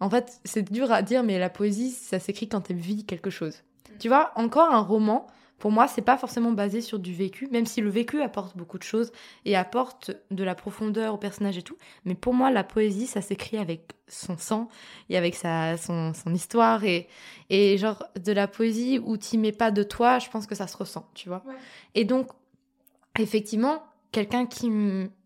En 0.00 0.10
fait, 0.10 0.40
c'est 0.44 0.70
dur 0.70 0.90
à 0.90 1.02
dire, 1.02 1.22
mais 1.22 1.38
la 1.38 1.48
poésie, 1.48 1.92
ça 1.92 2.18
s'écrit 2.18 2.48
quand 2.48 2.62
tu 2.62 2.74
vis 2.74 3.06
quelque 3.06 3.30
chose. 3.30 3.62
Tu 3.98 4.08
vois, 4.08 4.32
encore 4.34 4.74
un 4.74 4.80
roman, 4.80 5.26
pour 5.58 5.70
moi, 5.70 5.88
c'est 5.88 6.02
pas 6.02 6.18
forcément 6.18 6.52
basé 6.52 6.80
sur 6.80 6.98
du 6.98 7.14
vécu, 7.14 7.48
même 7.50 7.64
si 7.64 7.80
le 7.80 7.88
vécu 7.88 8.20
apporte 8.20 8.56
beaucoup 8.56 8.76
de 8.78 8.82
choses 8.82 9.10
et 9.44 9.56
apporte 9.56 10.10
de 10.30 10.44
la 10.44 10.54
profondeur 10.54 11.14
au 11.14 11.16
personnage 11.16 11.56
et 11.56 11.62
tout. 11.62 11.76
Mais 12.04 12.14
pour 12.14 12.34
moi, 12.34 12.50
la 12.50 12.62
poésie, 12.62 13.06
ça 13.06 13.22
s'écrit 13.22 13.56
avec 13.56 13.92
son 14.06 14.36
sang 14.36 14.68
et 15.08 15.16
avec 15.16 15.34
sa, 15.34 15.76
son, 15.78 16.12
son 16.12 16.34
histoire 16.34 16.84
et, 16.84 17.08
et 17.48 17.78
genre 17.78 18.04
de 18.22 18.32
la 18.32 18.48
poésie 18.48 18.98
où 18.98 19.16
tu 19.16 19.38
mets 19.38 19.52
pas 19.52 19.70
de 19.70 19.82
toi, 19.82 20.18
je 20.18 20.28
pense 20.28 20.46
que 20.46 20.54
ça 20.54 20.66
se 20.66 20.76
ressent, 20.76 21.08
tu 21.14 21.28
vois. 21.28 21.42
Et 21.94 22.04
donc, 22.04 22.28
effectivement, 23.18 23.82
quelqu'un 24.12 24.46
qui 24.46 24.70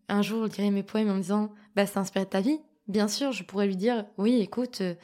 un 0.07 0.21
jour 0.21 0.47
dirait 0.47 0.71
mes 0.71 0.83
poèmes 0.83 1.09
en 1.09 1.15
me 1.15 1.21
disant, 1.21 1.51
bah, 1.75 1.85
ça 1.85 1.99
inspiré 1.99 2.25
de 2.25 2.29
ta 2.29 2.41
vie, 2.41 2.59
bien 2.87 3.07
sûr, 3.07 3.31
je 3.31 3.43
pourrais 3.43 3.67
lui 3.67 3.77
dire, 3.77 4.05
oui, 4.17 4.39
écoute, 4.41 4.81
euh, 4.81 4.95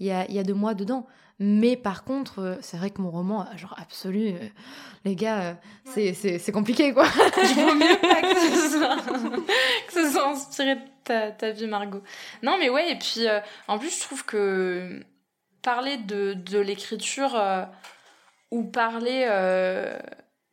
il 0.00 0.06
y, 0.06 0.10
a, 0.10 0.30
y 0.30 0.38
a 0.38 0.42
de 0.42 0.52
moi 0.52 0.74
dedans. 0.74 1.06
Mais 1.40 1.76
par 1.76 2.04
contre, 2.04 2.40
euh, 2.40 2.56
c'est 2.60 2.76
vrai 2.76 2.90
que 2.90 3.00
mon 3.00 3.10
roman, 3.10 3.46
genre 3.56 3.74
absolu, 3.78 4.28
euh, 4.28 4.48
les 5.04 5.16
gars, 5.16 5.58
c'est 5.84 6.52
compliqué 6.52 6.92
quoi. 6.92 7.04
Je 7.36 7.60
vaut 7.60 7.74
mieux 7.74 8.00
pas 8.00 8.22
que 8.22 8.40
ce 8.40 8.70
soit, 8.78 8.96
que 9.86 9.92
ce 9.92 10.12
soit 10.12 10.28
inspiré 10.28 10.76
de 10.76 10.80
ta, 11.02 11.32
ta, 11.32 11.50
vie, 11.50 11.66
Margot. 11.66 12.02
Non, 12.42 12.56
mais 12.58 12.70
ouais, 12.70 12.92
et 12.92 12.96
puis 12.96 13.26
en 13.66 13.78
plus, 13.78 13.96
je 13.96 14.00
trouve 14.00 14.24
que 14.24 15.00
parler 15.62 15.96
de, 15.96 16.34
de 16.34 16.58
l'écriture 16.58 17.36
ou 18.50 18.64
parler 18.64 19.26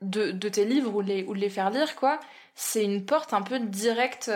de, 0.01 0.31
de, 0.31 0.49
tes 0.49 0.65
livres 0.65 0.95
ou, 0.95 1.01
les, 1.01 1.23
ou 1.23 1.33
les 1.33 1.49
faire 1.49 1.69
lire, 1.69 1.95
quoi, 1.95 2.19
c'est 2.55 2.83
une 2.83 3.05
porte 3.05 3.33
un 3.33 3.43
peu 3.43 3.59
directe 3.59 4.31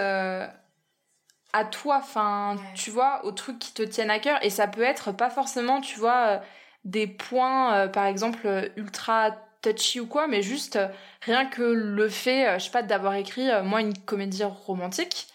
à 1.56 1.64
toi, 1.64 2.00
enfin, 2.04 2.58
tu 2.76 2.92
vois, 2.92 3.24
aux 3.26 3.32
trucs 3.32 3.60
qui 3.60 3.74
te 3.74 3.82
tiennent 3.82 4.10
à 4.10 4.20
cœur. 4.20 4.38
Et 4.44 4.50
ça 4.50 4.68
peut 4.68 4.84
être 4.84 5.14
pas 5.14 5.30
forcément, 5.30 5.80
tu 5.80 5.98
vois, 5.98 6.28
euh, 6.28 6.40
des 6.84 7.08
points, 7.08 7.74
euh, 7.76 7.88
par 7.88 8.06
exemple, 8.08 8.72
ultra 8.76 9.32
touchy 9.62 10.02
ou 10.02 10.06
quoi, 10.06 10.28
mais 10.28 10.42
juste 10.42 10.76
euh, 10.76 10.90
rien 11.22 11.46
que 11.46 11.64
le 11.64 12.10
fait, 12.10 12.60
je 12.60 12.66
sais 12.66 12.72
pas, 12.72 12.84
d'avoir 12.84 13.16
écrit, 13.16 13.48
moi, 13.64 13.80
une 13.82 13.98
comédie 13.98 14.44
romantique. 14.44 15.28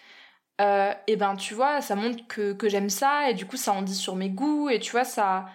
et 1.07 1.17
ben, 1.17 1.37
tu 1.37 1.55
vois, 1.55 1.81
ça 1.81 1.97
montre 1.97 2.27
que, 2.29 2.53
que 2.53 2.69
j'aime 2.69 2.91
ça, 2.91 3.31
et 3.31 3.35
du 3.35 3.47
coup, 3.47 3.57
ça 3.57 3.73
en 3.73 3.83
dit 3.83 3.95
sur 3.95 4.17
mes 4.17 4.31
goûts, 4.31 4.69
et 4.71 4.79
tu 4.81 4.93
vois, 4.93 5.05
ça. 5.05 5.47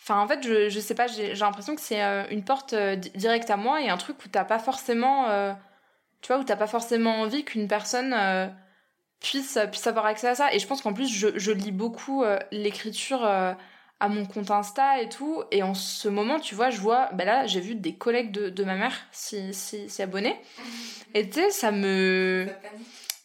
Enfin, 0.00 0.20
en 0.20 0.28
fait, 0.28 0.42
je, 0.42 0.68
je 0.70 0.80
sais 0.80 0.94
pas, 0.94 1.06
j'ai 1.08 1.34
l'impression 1.34 1.74
que 1.74 1.80
c'est 1.82 2.00
une 2.30 2.44
porte 2.44 2.74
directe 3.14 3.50
à 3.50 3.56
moi 3.56 3.82
et 3.82 3.90
un 3.90 3.96
truc 3.98 4.24
où 4.24 4.28
t'as 4.28 4.44
pas 4.44 4.58
forcément. 4.58 5.26
tu 6.22 6.28
vois, 6.28 6.38
où 6.38 6.44
t'as 6.44 6.56
pas 6.56 6.66
forcément 6.68 7.20
envie 7.22 7.44
qu'une 7.44 7.68
personne 7.68 8.14
puisse, 9.20 9.58
puisse 9.70 9.86
avoir 9.86 10.06
accès 10.06 10.28
à 10.28 10.34
ça. 10.34 10.52
Et 10.52 10.58
je 10.58 10.66
pense 10.66 10.82
qu'en 10.82 10.92
plus, 10.92 11.08
je, 11.08 11.28
je, 11.38 11.52
lis 11.52 11.72
beaucoup 11.72 12.22
euh, 12.22 12.38
l'écriture 12.52 13.24
euh, 13.24 13.52
à 14.00 14.08
mon 14.08 14.26
compte 14.26 14.50
Insta 14.50 15.00
et 15.00 15.08
tout. 15.08 15.42
Et 15.50 15.62
en 15.62 15.74
ce 15.74 16.08
moment, 16.08 16.40
tu 16.40 16.54
vois, 16.54 16.70
je 16.70 16.80
vois, 16.80 17.08
ben 17.12 17.24
là, 17.24 17.46
j'ai 17.46 17.60
vu 17.60 17.74
des 17.74 17.94
collègues 17.94 18.32
de, 18.32 18.50
de 18.50 18.64
ma 18.64 18.76
mère 18.76 18.94
s'y 19.12 19.54
si, 19.54 19.88
si, 19.88 20.02
abonner. 20.02 20.36
Et 21.14 21.28
tu 21.28 21.40
sais, 21.40 21.50
ça 21.50 21.70
me. 21.70 22.46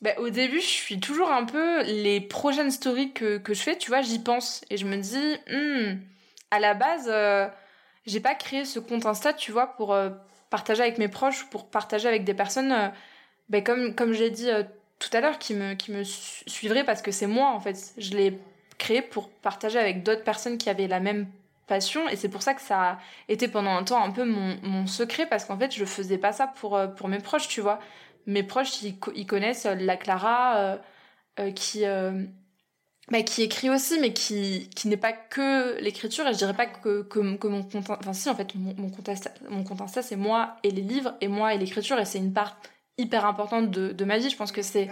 Ben, 0.02 0.18
au 0.18 0.30
début, 0.30 0.60
je 0.60 0.66
suis 0.66 1.00
toujours 1.00 1.32
un 1.32 1.46
peu 1.46 1.84
les 1.84 2.22
prochaines 2.22 2.72
stories 2.72 3.14
que, 3.14 3.38
que 3.38 3.54
je 3.54 3.62
fais, 3.62 3.78
tu 3.78 3.90
vois, 3.90 4.02
j'y 4.02 4.18
pense. 4.18 4.62
Et 4.72 4.78
je 4.78 4.88
me 4.88 4.98
dis, 4.98 5.38
hmm, 5.52 6.00
à 6.50 6.60
la 6.60 6.74
base, 6.74 7.08
euh, 7.08 7.48
j'ai 8.08 8.20
pas 8.20 8.34
créé 8.34 8.66
ce 8.66 8.80
compte 8.80 9.06
Insta, 9.06 9.32
tu 9.34 9.52
vois, 9.52 9.68
pour 9.68 9.96
partager 10.50 10.82
avec 10.82 10.98
mes 10.98 11.08
proches, 11.08 11.46
pour 11.52 11.70
partager 11.70 12.08
avec 12.08 12.24
des 12.24 12.34
personnes, 12.34 12.92
ben, 13.50 13.64
comme, 13.64 13.94
comme 13.94 14.14
j'ai 14.14 14.32
dit 14.32 14.50
tout 15.02 15.10
à 15.18 15.20
l'heure 15.20 15.40
qui 15.40 15.56
me, 15.56 15.74
qui 15.74 15.92
me 15.92 16.04
suivrait 16.04 16.86
parce 16.86 17.02
que 17.02 17.12
c'est 17.12 17.28
moi 17.28 17.50
en 17.52 17.60
fait. 17.60 17.94
Je 17.98 18.12
l'ai 18.12 18.40
créé 18.78 19.02
pour 19.02 19.30
partager 19.30 19.80
avec 19.80 20.04
d'autres 20.04 20.24
personnes 20.24 20.58
qui 20.58 20.70
avaient 20.70 20.88
la 20.88 21.00
même 21.00 21.28
passion 21.68 22.08
et 22.10 22.16
c'est 22.16 22.30
pour 22.30 22.42
ça 22.42 22.54
que 22.54 22.62
ça 22.62 22.82
a 22.82 23.00
été 23.28 23.48
pendant 23.48 23.72
un 23.72 23.84
temps 23.84 24.04
un 24.04 24.12
peu 24.12 24.26
mon, 24.26 24.58
mon 24.62 24.88
secret 24.88 25.26
parce 25.26 25.46
qu'en 25.46 25.58
fait 25.58 25.74
je 25.74 25.86
faisais 25.86 26.18
pas 26.18 26.32
ça 26.34 26.48
pour, 26.48 26.76
euh, 26.78 26.88
pour 26.88 27.08
mes 27.08 27.20
proches, 27.20 27.48
tu 27.48 27.62
vois. 27.62 27.80
Mes 28.28 28.44
proches 28.44 28.82
ils, 28.84 28.96
ils 29.16 29.26
connaissent 29.26 29.66
euh, 29.66 29.76
la 29.76 29.98
Clara 29.98 30.58
euh, 30.58 30.78
euh, 31.40 31.52
qui, 31.52 31.86
euh, 31.86 32.26
bah, 33.10 33.24
qui 33.24 33.42
écrit 33.42 33.70
aussi 33.70 34.00
mais 34.00 34.14
qui, 34.14 34.70
qui 34.76 34.88
n'est 34.88 34.98
pas 34.98 35.14
que 35.14 35.80
l'écriture 35.82 36.28
et 36.28 36.34
je 36.34 36.38
dirais 36.38 36.54
pas 36.54 36.68
que, 36.68 37.02
que, 37.04 37.36
que 37.38 37.48
mon 37.48 37.64
compte 37.64 37.90
enfin 37.90 38.14
si 38.14 38.30
en 38.30 38.36
fait 38.36 38.54
mon, 38.56 38.76
mon 38.76 38.92
mon 39.50 39.64
compte 39.64 39.82
Insta 39.82 40.02
c'est 40.02 40.16
moi 40.16 40.58
et 40.64 40.72
les 40.72 40.82
livres 40.82 41.16
et 41.22 41.28
moi 41.28 41.54
et 41.54 41.58
l'écriture 41.58 42.00
et 42.00 42.06
c'est 42.06 42.20
une 42.20 42.34
part 42.34 42.58
hyper 42.98 43.26
importante 43.26 43.72
de, 43.72 43.92
de 43.92 44.06
ma 44.06 44.18
vie. 44.18 44.30
Je 44.30 44.38
pense 44.38 44.52
que 44.52 44.62
c'est, 44.62 44.90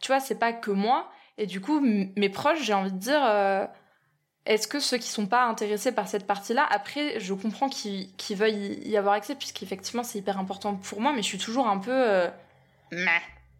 tu 0.00 0.08
vois, 0.08 0.20
c'est 0.20 0.38
pas 0.38 0.52
que 0.52 0.70
moi. 0.70 1.10
Et 1.38 1.46
du 1.46 1.60
coup, 1.60 1.80
mes 1.80 2.28
proches, 2.28 2.62
j'ai 2.62 2.72
envie 2.72 2.92
de 2.92 2.98
dire, 2.98 3.20
euh, 3.22 3.66
est-ce 4.46 4.66
que 4.66 4.80
ceux 4.80 4.96
qui 4.96 5.08
sont 5.08 5.26
pas 5.26 5.44
intéressés 5.44 5.92
par 5.92 6.08
cette 6.08 6.26
partie-là, 6.26 6.66
après, 6.70 7.20
je 7.20 7.34
comprends 7.34 7.68
qu'ils 7.68 8.08
veuillent 8.30 8.80
y 8.84 8.96
avoir 8.96 9.14
accès, 9.14 9.34
puisqu'effectivement, 9.34 10.02
c'est 10.02 10.18
hyper 10.18 10.38
important 10.38 10.74
pour 10.76 11.00
moi, 11.00 11.12
mais 11.12 11.22
je 11.22 11.26
suis 11.26 11.38
toujours 11.38 11.68
un 11.68 11.78
peu. 11.78 11.92
Euh, 11.92 12.28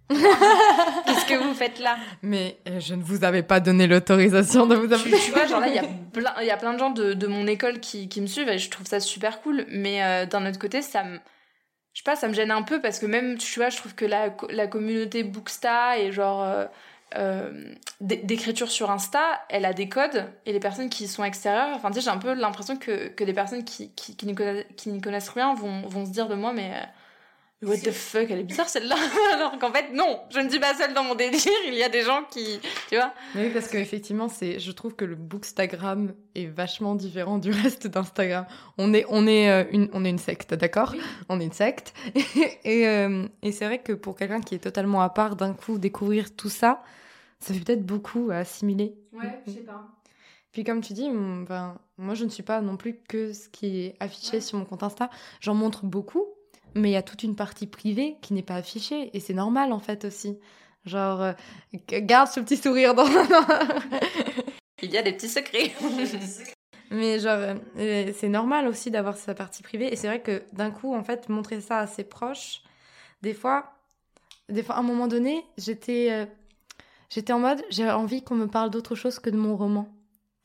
Qu'est-ce 0.08 1.26
que 1.26 1.42
vous 1.42 1.52
faites 1.52 1.80
là? 1.80 1.98
Mais 2.22 2.58
euh, 2.68 2.80
je 2.80 2.94
ne 2.94 3.02
vous 3.02 3.24
avais 3.24 3.42
pas 3.42 3.60
donné 3.60 3.86
l'autorisation 3.86 4.66
de 4.66 4.76
vous 4.76 4.92
appeler. 4.92 5.18
Tu, 5.18 5.32
vois, 5.32 5.46
genre 5.46 5.60
là, 5.60 5.68
il 5.68 5.74
y, 5.74 5.78
a 5.78 5.82
plein, 6.12 6.42
y 6.42 6.50
a 6.50 6.56
plein 6.56 6.72
de 6.72 6.78
gens 6.78 6.90
de, 6.90 7.12
de 7.12 7.26
mon 7.26 7.46
école 7.46 7.80
qui, 7.80 8.08
qui, 8.08 8.20
me 8.20 8.26
suivent 8.26 8.48
et 8.48 8.58
je 8.58 8.70
trouve 8.70 8.86
ça 8.86 9.00
super 9.00 9.42
cool. 9.42 9.66
Mais 9.68 10.26
d'un 10.28 10.48
autre 10.48 10.60
côté, 10.60 10.80
ça 10.80 11.02
me 11.02 11.18
je 11.96 12.00
sais 12.02 12.04
pas, 12.04 12.14
ça 12.14 12.28
me 12.28 12.34
gêne 12.34 12.50
un 12.50 12.60
peu 12.60 12.82
parce 12.82 12.98
que 12.98 13.06
même, 13.06 13.38
tu 13.38 13.58
vois, 13.58 13.70
je 13.70 13.78
trouve 13.78 13.94
que 13.94 14.04
la, 14.04 14.28
la 14.50 14.66
communauté 14.66 15.22
Booksta 15.22 15.98
et 15.98 16.12
genre 16.12 16.42
euh, 16.42 16.66
euh, 17.16 17.72
d'écriture 18.02 18.70
sur 18.70 18.90
Insta, 18.90 19.22
elle 19.48 19.64
a 19.64 19.72
des 19.72 19.88
codes 19.88 20.30
et 20.44 20.52
les 20.52 20.60
personnes 20.60 20.90
qui 20.90 21.08
sont 21.08 21.24
extérieures, 21.24 21.74
enfin, 21.74 21.88
tu 21.88 21.94
sais, 21.94 22.00
j'ai 22.02 22.10
un 22.10 22.18
peu 22.18 22.34
l'impression 22.34 22.76
que, 22.76 23.08
que 23.08 23.24
des 23.24 23.32
personnes 23.32 23.64
qui, 23.64 23.90
n'y 24.22 25.00
connaissent 25.00 25.30
rien 25.30 25.54
vont, 25.54 25.88
vont 25.88 26.04
se 26.04 26.10
dire 26.10 26.28
de 26.28 26.34
moi, 26.34 26.52
mais 26.52 26.70
euh, 26.74 26.84
What 27.62 27.78
the 27.78 27.90
fuck, 27.90 28.30
elle 28.30 28.40
est 28.40 28.44
bizarre 28.44 28.68
celle-là. 28.68 28.96
Alors 29.34 29.58
qu'en 29.58 29.72
fait, 29.72 29.90
non, 29.92 30.20
je 30.30 30.40
ne 30.40 30.48
dis 30.48 30.58
pas 30.58 30.74
seule 30.74 30.92
dans 30.92 31.04
mon 31.04 31.14
délire, 31.14 31.40
il 31.66 31.74
y 31.74 31.82
a 31.82 31.88
des 31.88 32.02
gens 32.02 32.22
qui. 32.30 32.60
Tu 32.88 32.96
vois 32.96 33.14
Oui, 33.34 33.48
parce 33.48 33.68
qu'effectivement, 33.68 34.28
c'est, 34.28 34.58
je 34.58 34.72
trouve 34.72 34.94
que 34.94 35.06
le 35.06 35.14
Bookstagram 35.14 36.12
est 36.34 36.46
vachement 36.46 36.94
différent 36.94 37.38
du 37.38 37.50
reste 37.50 37.86
d'Instagram. 37.86 38.44
On 38.76 38.92
est, 38.92 39.06
on 39.08 39.26
est, 39.26 39.50
euh, 39.50 39.64
une, 39.72 39.88
on 39.94 40.04
est 40.04 40.10
une 40.10 40.18
secte, 40.18 40.52
d'accord 40.52 40.94
On 41.30 41.40
est 41.40 41.44
une 41.44 41.52
secte. 41.52 41.94
et, 42.64 42.86
euh, 42.86 43.26
et 43.42 43.52
c'est 43.52 43.64
vrai 43.64 43.78
que 43.78 43.94
pour 43.94 44.16
quelqu'un 44.16 44.42
qui 44.42 44.54
est 44.54 44.58
totalement 44.58 45.00
à 45.00 45.08
part, 45.08 45.34
d'un 45.34 45.54
coup, 45.54 45.78
découvrir 45.78 46.36
tout 46.36 46.50
ça, 46.50 46.82
ça 47.40 47.54
fait 47.54 47.60
peut-être 47.60 47.86
beaucoup 47.86 48.30
à 48.30 48.36
assimiler. 48.36 48.94
Ouais, 49.14 49.40
je 49.46 49.52
sais 49.52 49.60
pas. 49.60 49.86
Puis 50.52 50.64
comme 50.64 50.80
tu 50.80 50.94
dis, 50.94 51.08
ben, 51.10 51.78
moi 51.98 52.14
je 52.14 52.24
ne 52.24 52.30
suis 52.30 52.42
pas 52.42 52.62
non 52.62 52.78
plus 52.78 52.98
que 53.08 53.34
ce 53.34 53.48
qui 53.48 53.80
est 53.80 53.96
affiché 54.00 54.40
sur 54.40 54.58
mon 54.58 54.64
compte 54.64 54.82
Insta. 54.82 55.10
J'en 55.40 55.52
montre 55.52 55.84
beaucoup, 55.84 56.24
mais 56.76 56.90
il 56.90 56.92
y 56.92 56.96
a 56.96 57.02
toute 57.02 57.22
une 57.22 57.34
partie 57.34 57.66
privée 57.66 58.16
qui 58.20 58.34
n'est 58.34 58.42
pas 58.42 58.56
affichée 58.56 59.10
et 59.14 59.20
c'est 59.20 59.34
normal 59.34 59.72
en 59.72 59.80
fait 59.80 60.04
aussi. 60.04 60.38
Genre, 60.84 61.20
euh, 61.20 61.32
garde 61.88 62.28
ce 62.28 62.38
petit 62.38 62.56
sourire 62.56 62.94
dans. 62.94 63.06
il 64.82 64.90
y 64.90 64.98
a 64.98 65.02
des 65.02 65.12
petits 65.12 65.28
secrets. 65.28 65.72
mais 66.90 67.18
genre, 67.18 67.56
euh, 67.78 68.12
c'est 68.14 68.28
normal 68.28 68.68
aussi 68.68 68.90
d'avoir 68.90 69.16
sa 69.16 69.34
partie 69.34 69.62
privée 69.62 69.92
et 69.92 69.96
c'est 69.96 70.06
vrai 70.06 70.20
que 70.20 70.44
d'un 70.52 70.70
coup, 70.70 70.94
en 70.94 71.02
fait, 71.02 71.28
montrer 71.28 71.60
ça 71.60 71.78
à 71.78 71.86
ses 71.86 72.04
proches, 72.04 72.62
des 73.22 73.34
fois, 73.34 73.72
des 74.48 74.62
fois, 74.62 74.76
à 74.76 74.78
un 74.78 74.82
moment 74.82 75.08
donné, 75.08 75.44
j'étais, 75.58 76.08
euh, 76.12 76.26
j'étais 77.10 77.32
en 77.32 77.40
mode, 77.40 77.64
j'ai 77.70 77.90
envie 77.90 78.22
qu'on 78.22 78.36
me 78.36 78.46
parle 78.46 78.70
d'autre 78.70 78.94
chose 78.94 79.18
que 79.18 79.30
de 79.30 79.36
mon 79.36 79.56
roman 79.56 79.88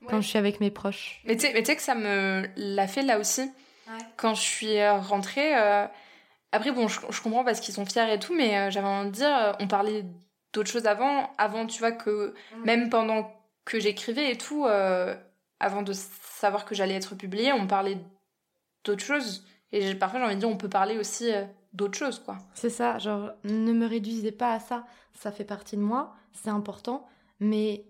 quand 0.08 0.22
je 0.22 0.28
suis 0.28 0.40
avec 0.40 0.60
mes 0.60 0.72
proches. 0.72 1.22
Mais 1.26 1.36
tu 1.36 1.46
sais 1.46 1.76
que 1.76 1.82
ça 1.82 1.94
me 1.94 2.48
l'a 2.56 2.88
fait 2.88 3.04
là 3.04 3.20
aussi. 3.20 3.52
Quand 4.18 4.34
je 4.34 4.42
suis 4.42 4.88
rentrée, 4.88 5.54
après, 6.52 6.72
bon, 6.72 6.88
je, 6.88 7.22
comprends 7.22 7.44
parce 7.44 7.60
qu'ils 7.60 7.74
sont 7.74 7.86
fiers 7.86 8.14
et 8.14 8.20
tout, 8.20 8.36
mais 8.36 8.58
euh, 8.58 8.70
j'avais 8.72 8.88
envie 8.88 9.10
de 9.10 9.16
dire, 9.16 9.36
euh, 9.36 9.54
on 9.60 9.68
parlait 9.68 10.06
d'autres 10.54 10.70
choses 10.70 10.86
avant, 10.86 11.32
avant, 11.38 11.66
tu 11.66 11.80
vois, 11.80 11.94
que 11.94 12.34
mm. 12.58 12.66
même 12.66 12.90
pendant 12.90 13.32
que 13.64 13.80
j'écrivais 13.80 14.32
et 14.32 14.38
tout, 14.38 14.66
euh, 14.66 15.16
avant 15.60 15.82
de 15.82 15.94
savoir 15.94 16.66
que 16.66 16.76
j'allais 16.76 16.96
être 16.96 17.16
publiée, 17.16 17.54
on 17.54 17.68
parlait 17.68 17.98
d'autres 18.84 19.04
choses. 19.04 19.46
Et 19.72 19.96
parfois, 19.96 20.20
j'ai 20.20 20.26
envie 20.26 20.36
de 20.36 20.40
dire, 20.42 20.50
on 20.50 20.58
peut 20.58 20.70
parler 20.70 20.98
aussi 20.98 21.32
d'autres 21.72 21.98
choses, 21.98 22.20
quoi. 22.20 22.38
C'est 22.54 22.70
ça, 22.70 22.98
genre, 22.98 23.32
ne 23.46 23.72
me 23.72 23.86
réduisez 23.86 24.34
pas 24.34 24.54
à 24.54 24.60
ça. 24.60 24.86
Ça 25.14 25.32
fait 25.32 25.46
partie 25.46 25.78
de 25.78 25.82
moi, 25.82 26.14
c'est 26.34 26.50
important, 26.50 27.08
mais 27.40 27.86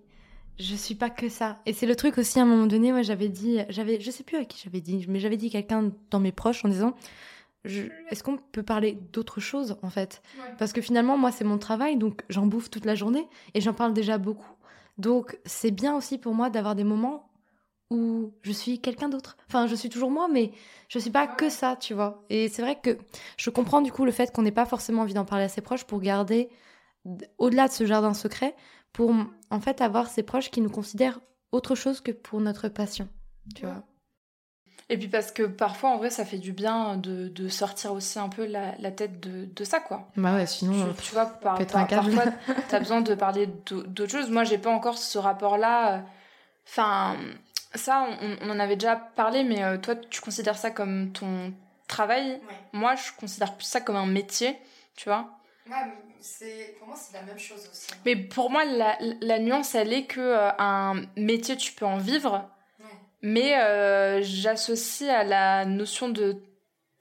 je 0.59 0.75
suis 0.75 0.93
pas 0.93 1.09
que 1.09 1.29
ça. 1.29 1.57
Et 1.65 1.73
c'est 1.73 1.87
le 1.87 1.95
truc 1.95 2.19
aussi, 2.19 2.37
à 2.37 2.43
un 2.43 2.45
moment 2.45 2.67
donné, 2.67 2.91
moi, 2.91 3.01
j'avais 3.01 3.29
dit, 3.29 3.57
j'avais, 3.69 3.99
je 3.99 4.11
sais 4.11 4.23
plus 4.23 4.37
à 4.37 4.45
qui 4.45 4.61
j'avais 4.63 4.81
dit, 4.81 5.05
mais 5.07 5.19
j'avais 5.19 5.37
dit 5.37 5.49
quelqu'un 5.49 5.91
dans 6.11 6.19
mes 6.19 6.31
proches 6.31 6.63
en 6.63 6.69
disant, 6.69 6.93
est-ce 7.63 8.23
qu'on 8.23 8.37
peut 8.37 8.63
parler 8.63 8.97
d'autre 9.13 9.39
chose 9.39 9.77
en 9.81 9.89
fait? 9.89 10.21
Parce 10.57 10.73
que 10.73 10.81
finalement, 10.81 11.17
moi, 11.17 11.31
c'est 11.31 11.43
mon 11.43 11.57
travail, 11.57 11.97
donc 11.97 12.23
j'en 12.29 12.45
bouffe 12.45 12.69
toute 12.69 12.85
la 12.85 12.95
journée 12.95 13.27
et 13.53 13.61
j'en 13.61 13.73
parle 13.73 13.93
déjà 13.93 14.17
beaucoup. 14.17 14.51
Donc, 14.97 15.39
c'est 15.45 15.71
bien 15.71 15.95
aussi 15.95 16.17
pour 16.17 16.33
moi 16.33 16.49
d'avoir 16.49 16.75
des 16.75 16.83
moments 16.83 17.29
où 17.91 18.33
je 18.41 18.51
suis 18.51 18.79
quelqu'un 18.79 19.09
d'autre. 19.09 19.37
Enfin, 19.47 19.67
je 19.67 19.75
suis 19.75 19.89
toujours 19.89 20.11
moi, 20.11 20.27
mais 20.31 20.51
je 20.87 20.97
suis 20.97 21.11
pas 21.11 21.27
que 21.27 21.49
ça, 21.49 21.75
tu 21.75 21.93
vois. 21.93 22.23
Et 22.29 22.47
c'est 22.47 22.61
vrai 22.61 22.79
que 22.81 22.97
je 23.37 23.49
comprends 23.49 23.81
du 23.81 23.91
coup 23.91 24.05
le 24.05 24.11
fait 24.11 24.31
qu'on 24.33 24.43
n'ait 24.43 24.51
pas 24.51 24.65
forcément 24.65 25.01
envie 25.01 25.13
d'en 25.13 25.25
parler 25.25 25.45
à 25.45 25.49
ses 25.49 25.61
proches 25.61 25.83
pour 25.83 25.99
garder, 25.99 26.49
au-delà 27.37 27.67
de 27.67 27.73
ce 27.73 27.85
jardin 27.85 28.13
secret, 28.13 28.55
pour 28.93 29.13
en 29.49 29.59
fait 29.59 29.81
avoir 29.81 30.09
ses 30.09 30.23
proches 30.23 30.51
qui 30.51 30.61
nous 30.61 30.69
considèrent 30.69 31.19
autre 31.51 31.75
chose 31.75 31.99
que 31.99 32.11
pour 32.11 32.39
notre 32.39 32.69
passion, 32.69 33.09
tu 33.55 33.65
vois. 33.65 33.83
Et 34.91 34.97
puis 34.97 35.07
parce 35.07 35.31
que 35.31 35.43
parfois, 35.43 35.91
en 35.91 35.97
vrai, 35.97 36.09
ça 36.09 36.25
fait 36.25 36.37
du 36.37 36.51
bien 36.51 36.97
de, 36.97 37.29
de 37.29 37.47
sortir 37.47 37.93
aussi 37.93 38.19
un 38.19 38.27
peu 38.27 38.45
la, 38.45 38.75
la 38.77 38.91
tête 38.91 39.21
de, 39.21 39.45
de, 39.45 39.63
ça, 39.63 39.79
quoi. 39.79 40.09
Bah 40.17 40.35
ouais, 40.35 40.45
sinon, 40.45 40.93
tu, 40.95 41.03
tu 41.03 41.13
vois, 41.13 41.27
par, 41.27 41.57
par, 41.65 41.87
parfois, 41.87 42.25
t'as 42.67 42.79
besoin 42.79 42.99
de 42.99 43.15
parler 43.15 43.47
d'autres 43.67 44.11
choses. 44.11 44.29
Moi, 44.29 44.43
j'ai 44.43 44.57
pas 44.57 44.69
encore 44.69 44.97
ce 44.97 45.17
rapport-là. 45.17 46.03
Enfin, 46.67 47.15
ça, 47.73 48.05
on, 48.21 48.35
on, 48.41 48.49
en 48.49 48.59
avait 48.59 48.75
déjà 48.75 48.97
parlé, 48.97 49.45
mais 49.45 49.63
euh, 49.63 49.77
toi, 49.77 49.95
tu 49.95 50.19
considères 50.19 50.57
ça 50.57 50.71
comme 50.71 51.13
ton 51.13 51.53
travail. 51.87 52.41
Moi, 52.73 52.95
je 52.95 53.17
considère 53.17 53.55
plus 53.55 53.67
ça 53.67 53.79
comme 53.79 53.95
un 53.95 54.05
métier, 54.05 54.57
tu 54.97 55.07
vois. 55.07 55.29
Ouais, 55.67 55.75
pour 56.77 56.87
moi, 56.89 56.97
c'est 56.97 57.13
la 57.13 57.23
même 57.23 57.39
chose 57.39 57.65
aussi. 57.71 57.87
Mais 58.05 58.17
pour 58.17 58.51
moi, 58.51 58.65
la, 58.65 58.97
la 59.21 59.39
nuance, 59.39 59.73
elle 59.73 59.93
est 59.93 60.05
que 60.05 60.19
euh, 60.19 60.51
un 60.59 61.01
métier, 61.15 61.55
tu 61.55 61.71
peux 61.71 61.85
en 61.85 61.97
vivre 61.97 62.45
mais 63.21 63.59
euh, 63.59 64.21
j'associe 64.21 65.09
à 65.09 65.23
la 65.23 65.65
notion 65.65 66.09
de 66.09 66.41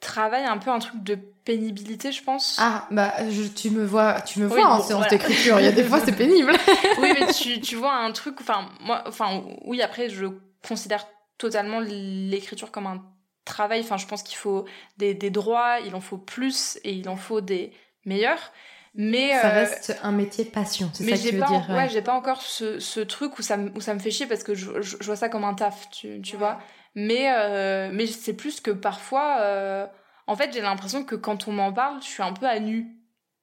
travail 0.01 0.45
un 0.45 0.59
peu 0.59 0.71
un 0.71 0.79
truc 0.79 1.03
de 1.03 1.15
pénibilité, 1.45 2.13
je 2.13 2.23
pense. 2.23 2.57
Ah, 2.59 2.87
bah, 2.91 3.13
tu 3.55 3.71
me 3.71 3.85
vois, 3.85 4.21
tu 4.21 4.41
me 4.41 4.47
vois 4.47 4.67
en 4.67 4.83
séance 4.83 5.09
d'écriture. 5.09 5.61
Il 5.61 5.65
y 5.65 5.69
a 5.69 5.73
des 5.73 5.85
fois, 5.85 6.01
c'est 6.01 6.13
pénible. 6.17 6.53
oui, 7.01 7.13
mais 7.19 7.33
tu, 7.33 7.61
tu 7.61 7.77
vois 7.77 7.95
un 7.95 8.13
truc, 8.13 8.37
enfin, 8.41 8.69
moi, 8.81 9.03
enfin, 9.07 9.43
oui, 9.65 9.83
après, 9.83 10.09
je 10.09 10.27
considère 10.67 11.07
totalement 11.39 11.81
l'écriture 11.81 12.71
comme 12.71 12.87
un 12.87 13.03
travail. 13.45 13.81
Enfin, 13.81 13.97
je 13.97 14.07
pense 14.07 14.23
qu'il 14.23 14.37
faut 14.37 14.67
des, 14.99 15.15
des 15.15 15.31
droits, 15.31 15.81
il 15.81 15.95
en 15.95 16.01
faut 16.01 16.19
plus 16.19 16.79
et 16.85 16.93
il 16.93 17.09
en 17.09 17.17
faut 17.17 17.41
des 17.41 17.73
meilleurs. 18.05 18.53
Mais 18.95 19.31
ça 19.41 19.51
euh, 19.51 19.61
reste 19.61 19.99
un 20.03 20.11
métier 20.11 20.45
passion, 20.45 20.91
c'est 20.93 21.05
ça 21.05 21.17
que 21.17 21.29
tu 21.31 21.37
veux 21.37 21.47
dire. 21.47 21.67
Ouais, 21.71 21.89
j'ai 21.89 22.03
pas 22.03 22.15
encore 22.15 22.43
ce, 22.43 22.81
ce, 22.81 23.01
truc 23.01 23.39
où 23.39 23.43
ça, 23.43 23.57
me, 23.57 23.71
où 23.77 23.81
ça 23.81 23.95
me 23.95 24.01
fait 24.01 24.11
chier 24.11 24.27
parce 24.27 24.43
que 24.43 24.55
je, 24.55 24.83
je, 24.83 24.97
vois 25.05 25.17
ça 25.17 25.29
comme 25.29 25.45
un 25.45 25.55
taf, 25.55 25.89
tu, 25.91 26.21
tu 26.23 26.37
vois. 26.37 26.59
Mais, 26.97 27.33
euh, 27.33 27.91
mais 27.93 28.07
c'est 28.07 28.33
plus 28.33 28.61
que 28.61 28.73
parfois, 28.73 29.39
euh, 29.41 29.87
en 30.27 30.35
fait, 30.35 30.53
j'ai 30.53 30.61
l'impression 30.61 31.05
que 31.05 31.15
quand 31.15 31.47
on 31.47 31.53
m'en 31.53 31.73
parle, 31.73 32.03
je 32.03 32.09
suis 32.09 32.23
un 32.23 32.33
peu 32.33 32.47
à 32.47 32.59
nu, 32.59 32.97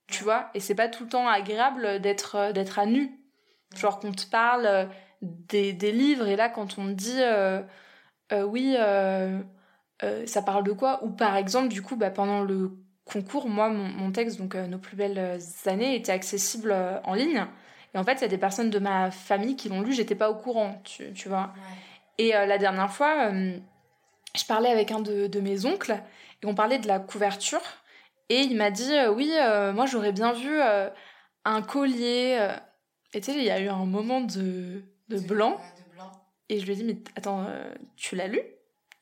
tu 0.07 0.25
vois. 0.25 0.49
Et 0.53 0.59
c'est 0.59 0.75
pas 0.75 0.89
tout 0.89 1.05
le 1.05 1.09
temps 1.09 1.27
agréable 1.29 2.01
d'être 2.01 2.51
d'être 2.51 2.77
à 2.77 2.85
nu. 2.85 3.17
Genre 3.73 3.99
qu'on 3.99 4.11
te 4.11 4.25
parle 4.25 4.89
des, 5.21 5.71
des 5.71 5.91
livres 5.93 6.27
et 6.27 6.35
là, 6.35 6.49
quand 6.49 6.77
on 6.77 6.83
me 6.83 6.93
dit, 6.93 7.21
oui, 8.31 8.75
ça 10.25 10.41
parle 10.41 10.65
de 10.65 10.73
quoi? 10.73 11.01
Ou 11.05 11.09
par 11.09 11.37
exemple, 11.37 11.69
du 11.69 11.81
coup, 11.81 11.95
bah, 11.95 12.09
pendant 12.09 12.41
le 12.41 12.77
concours, 13.07 13.47
moi, 13.47 13.69
mon, 13.69 14.11
texte, 14.11 14.37
donc 14.37 14.55
euh, 14.55 14.67
Nos 14.67 14.77
plus 14.77 14.95
belles 14.95 15.39
années, 15.65 15.95
était 15.95 16.11
accessible 16.11 16.71
euh, 16.71 16.99
en 17.03 17.13
ligne. 17.13 17.45
Et 17.93 17.97
en 17.97 18.03
fait, 18.03 18.15
il 18.15 18.21
y 18.21 18.25
a 18.25 18.29
des 18.29 18.37
personnes 18.37 18.69
de 18.69 18.79
ma 18.79 19.11
famille 19.11 19.55
qui 19.55 19.69
l'ont 19.69 19.81
lu, 19.81 19.93
j'étais 19.93 20.15
pas 20.15 20.29
au 20.29 20.35
courant, 20.35 20.81
tu, 20.83 21.13
tu 21.13 21.29
vois. 21.29 21.53
Et 22.17 22.35
euh, 22.35 22.45
la 22.45 22.57
dernière 22.57 22.91
fois, 22.91 23.31
je 23.31 24.45
parlais 24.45 24.69
avec 24.69 24.91
un 24.91 24.99
de, 24.99 25.27
de, 25.27 25.39
mes 25.39 25.65
oncles 25.65 25.99
et 26.43 26.45
on 26.45 26.53
parlait 26.53 26.79
de 26.79 26.87
la 26.87 26.99
couverture. 26.99 27.61
Et 28.29 28.41
il 28.41 28.57
m'a 28.57 28.71
dit 28.71 28.91
Oui, 29.15 29.31
moi 29.73 29.85
j'aurais 29.85 30.11
bien 30.11 30.33
vu 30.33 30.59
un 31.45 31.61
collier. 31.61 32.45
Et 33.13 33.21
tu 33.21 33.31
sais, 33.31 33.37
il 33.37 33.43
y 33.43 33.49
a 33.49 33.61
eu 33.61 33.69
un 33.69 33.85
moment 33.85 34.19
de, 34.19 34.83
de 35.07 35.19
blanc. 35.19 35.61
Et 36.49 36.59
je 36.59 36.65
lui 36.65 36.73
ai 36.73 36.75
dit 36.75 36.83
Mais 36.83 36.97
attends, 37.15 37.47
tu 37.95 38.17
l'as 38.17 38.27
lu? 38.27 38.41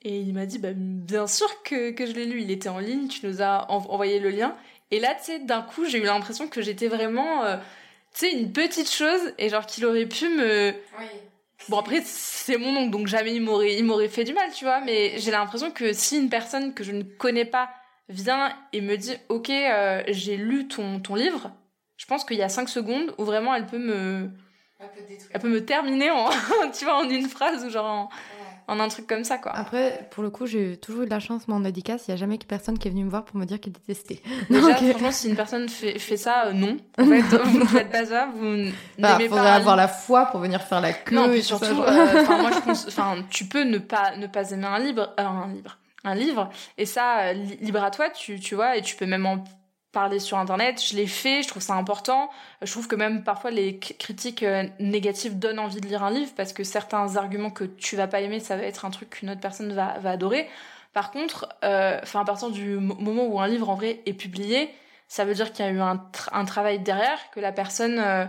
Et 0.06 0.20
il 0.20 0.34
m'a 0.36 0.46
dit, 0.46 0.60
bah, 0.60 0.70
bien 0.76 1.26
sûr 1.26 1.63
que, 1.63 1.89
que 1.89 2.06
je 2.06 2.12
l'ai 2.12 2.26
lu. 2.26 2.39
Il 2.39 2.52
était 2.52 2.70
en 2.70 2.78
ligne, 2.78 3.08
tu 3.08 3.26
nous 3.26 3.41
as 3.41 3.70
envoyé 3.72 4.20
le 4.20 4.30
lien. 4.30 4.56
Et 4.91 5.00
là, 5.00 5.15
tu 5.15 5.24
sais, 5.24 5.39
d'un 5.39 5.63
coup, 5.63 5.86
j'ai 5.86 5.98
eu 5.98 6.04
l'impression 6.04 6.48
que 6.48 6.62
j'étais 6.62 6.88
vraiment, 6.88 7.44
euh, 7.44 7.58
tu 8.13 8.28
sais, 8.28 8.32
une 8.32 8.54
petite 8.54 8.89
chose. 8.89 9.34
Et 9.39 9.50
genre 9.50 9.65
qu'il 9.65 9.84
aurait 9.84 10.06
pu 10.06 10.30
me... 10.30 10.76
Oui. 11.00 11.06
Bon, 11.70 11.80
après, 11.80 12.02
c'est 12.06 12.58
mon 12.58 12.78
oncle, 12.78 12.91
donc 12.91 13.08
jamais 13.08 13.34
il 13.34 13.41
m'aurait, 13.41 14.08
fait 14.08 14.24
du 14.24 14.34
mal, 14.34 14.52
tu 14.54 14.63
vois. 14.63 14.80
Mais 14.82 15.18
j'ai 15.18 15.32
l'impression 15.32 15.72
que 15.72 15.91
si 15.91 16.18
une 16.20 16.30
personne 16.30 16.76
que 16.76 16.84
je 16.84 16.91
ne 16.91 17.02
connais 17.02 17.46
pas 17.46 17.72
vient 18.08 18.56
et 18.74 18.82
me 18.82 18.98
dit, 18.98 19.15
OK, 19.30 19.50
euh, 19.50 20.04
j'ai 20.10 20.38
lu 20.38 20.68
ton, 20.68 21.00
ton 21.00 21.15
livre, 21.15 21.50
je 21.98 22.06
pense 22.06 22.24
qu'il 22.24 22.38
y 22.38 22.44
a 22.44 22.50
cinq 22.50 22.70
secondes 22.70 23.15
où 23.18 23.24
vraiment 23.24 23.56
elle 23.56 23.65
peut 23.65 23.80
me... 23.80 24.30
Elle 24.78 24.89
peut, 24.89 25.13
elle 25.32 25.41
peut 25.41 25.50
me 25.50 25.65
terminer 25.65 26.12
en, 26.12 26.30
tu 26.78 26.86
vois, 26.86 26.98
en 26.98 27.10
une 27.10 27.28
phrase 27.28 27.65
ou 27.65 27.70
genre 27.72 27.86
en 27.86 28.10
en 28.67 28.80
un 28.80 28.88
truc 28.88 29.06
comme 29.08 29.23
ça, 29.23 29.38
quoi. 29.38 29.51
Après, 29.54 30.08
pour 30.12 30.23
le 30.23 30.30
coup, 30.30 30.47
j'ai 30.47 30.78
toujours 30.78 31.04
eu 31.04 31.06
de 31.06 31.12
la 31.12 31.19
chance, 31.19 31.47
moi, 31.47 31.58
en 31.58 31.62
dédicace. 31.62 32.08
Il 32.08 32.12
n'y 32.12 32.15
a 32.15 32.17
jamais 32.17 32.38
personne 32.38 32.80
qui 32.80 32.88
est 32.88 32.91
venu 32.91 33.04
me 33.04 33.10
voir 33.10 33.23
pour 33.25 33.38
me 33.38 33.45
dire 33.45 33.60
qu'il 33.60 33.73
détestait. 33.73 34.21
Déjà, 34.49 34.67
Donc... 34.67 34.78
franchement, 34.78 35.12
si 35.12 35.30
une 35.30 35.36
personne 35.36 35.69
fait, 35.69 35.99
fait 35.99 36.17
ça, 36.17 36.47
euh, 36.47 36.54
non. 36.54 36.78
En 36.97 37.06
fait, 37.06 37.21
vous 37.21 37.60
ne 37.60 37.65
faites 37.65 37.91
pas 37.91 38.06
ça, 38.06 38.30
vous 38.36 38.71
bah, 38.97 39.17
n'aimez 39.17 39.30
pas. 39.30 39.54
avoir 39.54 39.75
la 39.75 39.88
foi 39.88 40.25
pour 40.28 40.39
venir 40.39 40.62
faire 40.62 40.82
la 40.82 40.93
queue. 40.93 41.15
Non, 41.15 41.30
puis 41.30 41.43
surtout, 41.43 41.65
euh, 41.65 42.25
moi, 42.25 42.51
je 42.54 42.60
pense, 42.65 42.88
enfin, 42.88 43.17
tu 43.30 43.45
peux 43.45 43.63
ne 43.63 43.78
pas, 43.78 44.15
ne 44.17 44.28
pas 44.28 44.51
aimer 44.51 44.65
un 44.65 44.80
livre, 44.80 45.13
euh, 45.19 45.23
un 45.23 45.47
livre, 45.47 45.78
un 46.04 46.15
livre, 46.15 46.49
et 46.78 46.86
ça, 46.86 47.34
libre 47.34 47.84
à 47.84 47.91
toi, 47.91 48.10
tu, 48.10 48.39
tu 48.39 48.56
vois, 48.56 48.78
et 48.78 48.82
tu 48.82 48.95
peux 48.95 49.06
même 49.06 49.25
en 49.25 49.43
parler 49.96 50.20
sur 50.20 50.38
internet, 50.38 50.84
je 50.86 50.94
l'ai 50.96 51.08
fait, 51.08 51.42
je 51.42 51.48
trouve 51.48 51.64
ça 51.64 51.74
important. 51.74 52.30
Je 52.62 52.70
trouve 52.70 52.88
que 52.88 52.98
même 52.98 53.24
parfois 53.24 53.50
les 53.50 53.80
critiques 53.80 54.44
euh, 54.44 54.66
négatives 54.82 55.40
donnent 55.40 55.58
envie 55.58 55.80
de 55.80 55.88
lire 55.88 56.04
un 56.04 56.12
livre 56.12 56.32
parce 56.36 56.52
que 56.52 56.66
certains 56.66 57.16
arguments 57.16 57.50
que 57.50 57.64
tu 57.64 57.96
vas 57.96 58.08
pas 58.08 58.20
aimer, 58.20 58.42
ça 58.42 58.58
va 58.58 58.64
être 58.64 58.84
un 58.84 58.90
truc 58.92 59.10
qu'une 59.10 59.30
autre 59.30 59.40
personne 59.40 59.72
va, 59.72 59.98
va 60.00 60.12
adorer. 60.12 60.50
Par 60.92 61.12
contre, 61.12 61.48
euh, 61.64 62.00
à 62.14 62.24
partir 62.26 62.52
du 62.52 62.76
moment 62.78 63.26
où 63.26 63.40
un 63.40 63.48
livre 63.48 63.70
en 63.70 63.76
vrai 63.76 64.02
est 64.06 64.14
publié, 64.14 64.70
ça 65.08 65.24
veut 65.24 65.34
dire 65.34 65.54
qu'il 65.54 65.66
y 65.66 65.68
a 65.68 65.72
eu 65.72 65.80
un, 65.80 66.04
un, 66.34 66.46
travail 66.46 66.80
derrière, 66.80 67.20
que 67.32 67.40
la 67.40 67.54
personne, 67.54 67.98
euh, 68.00 68.26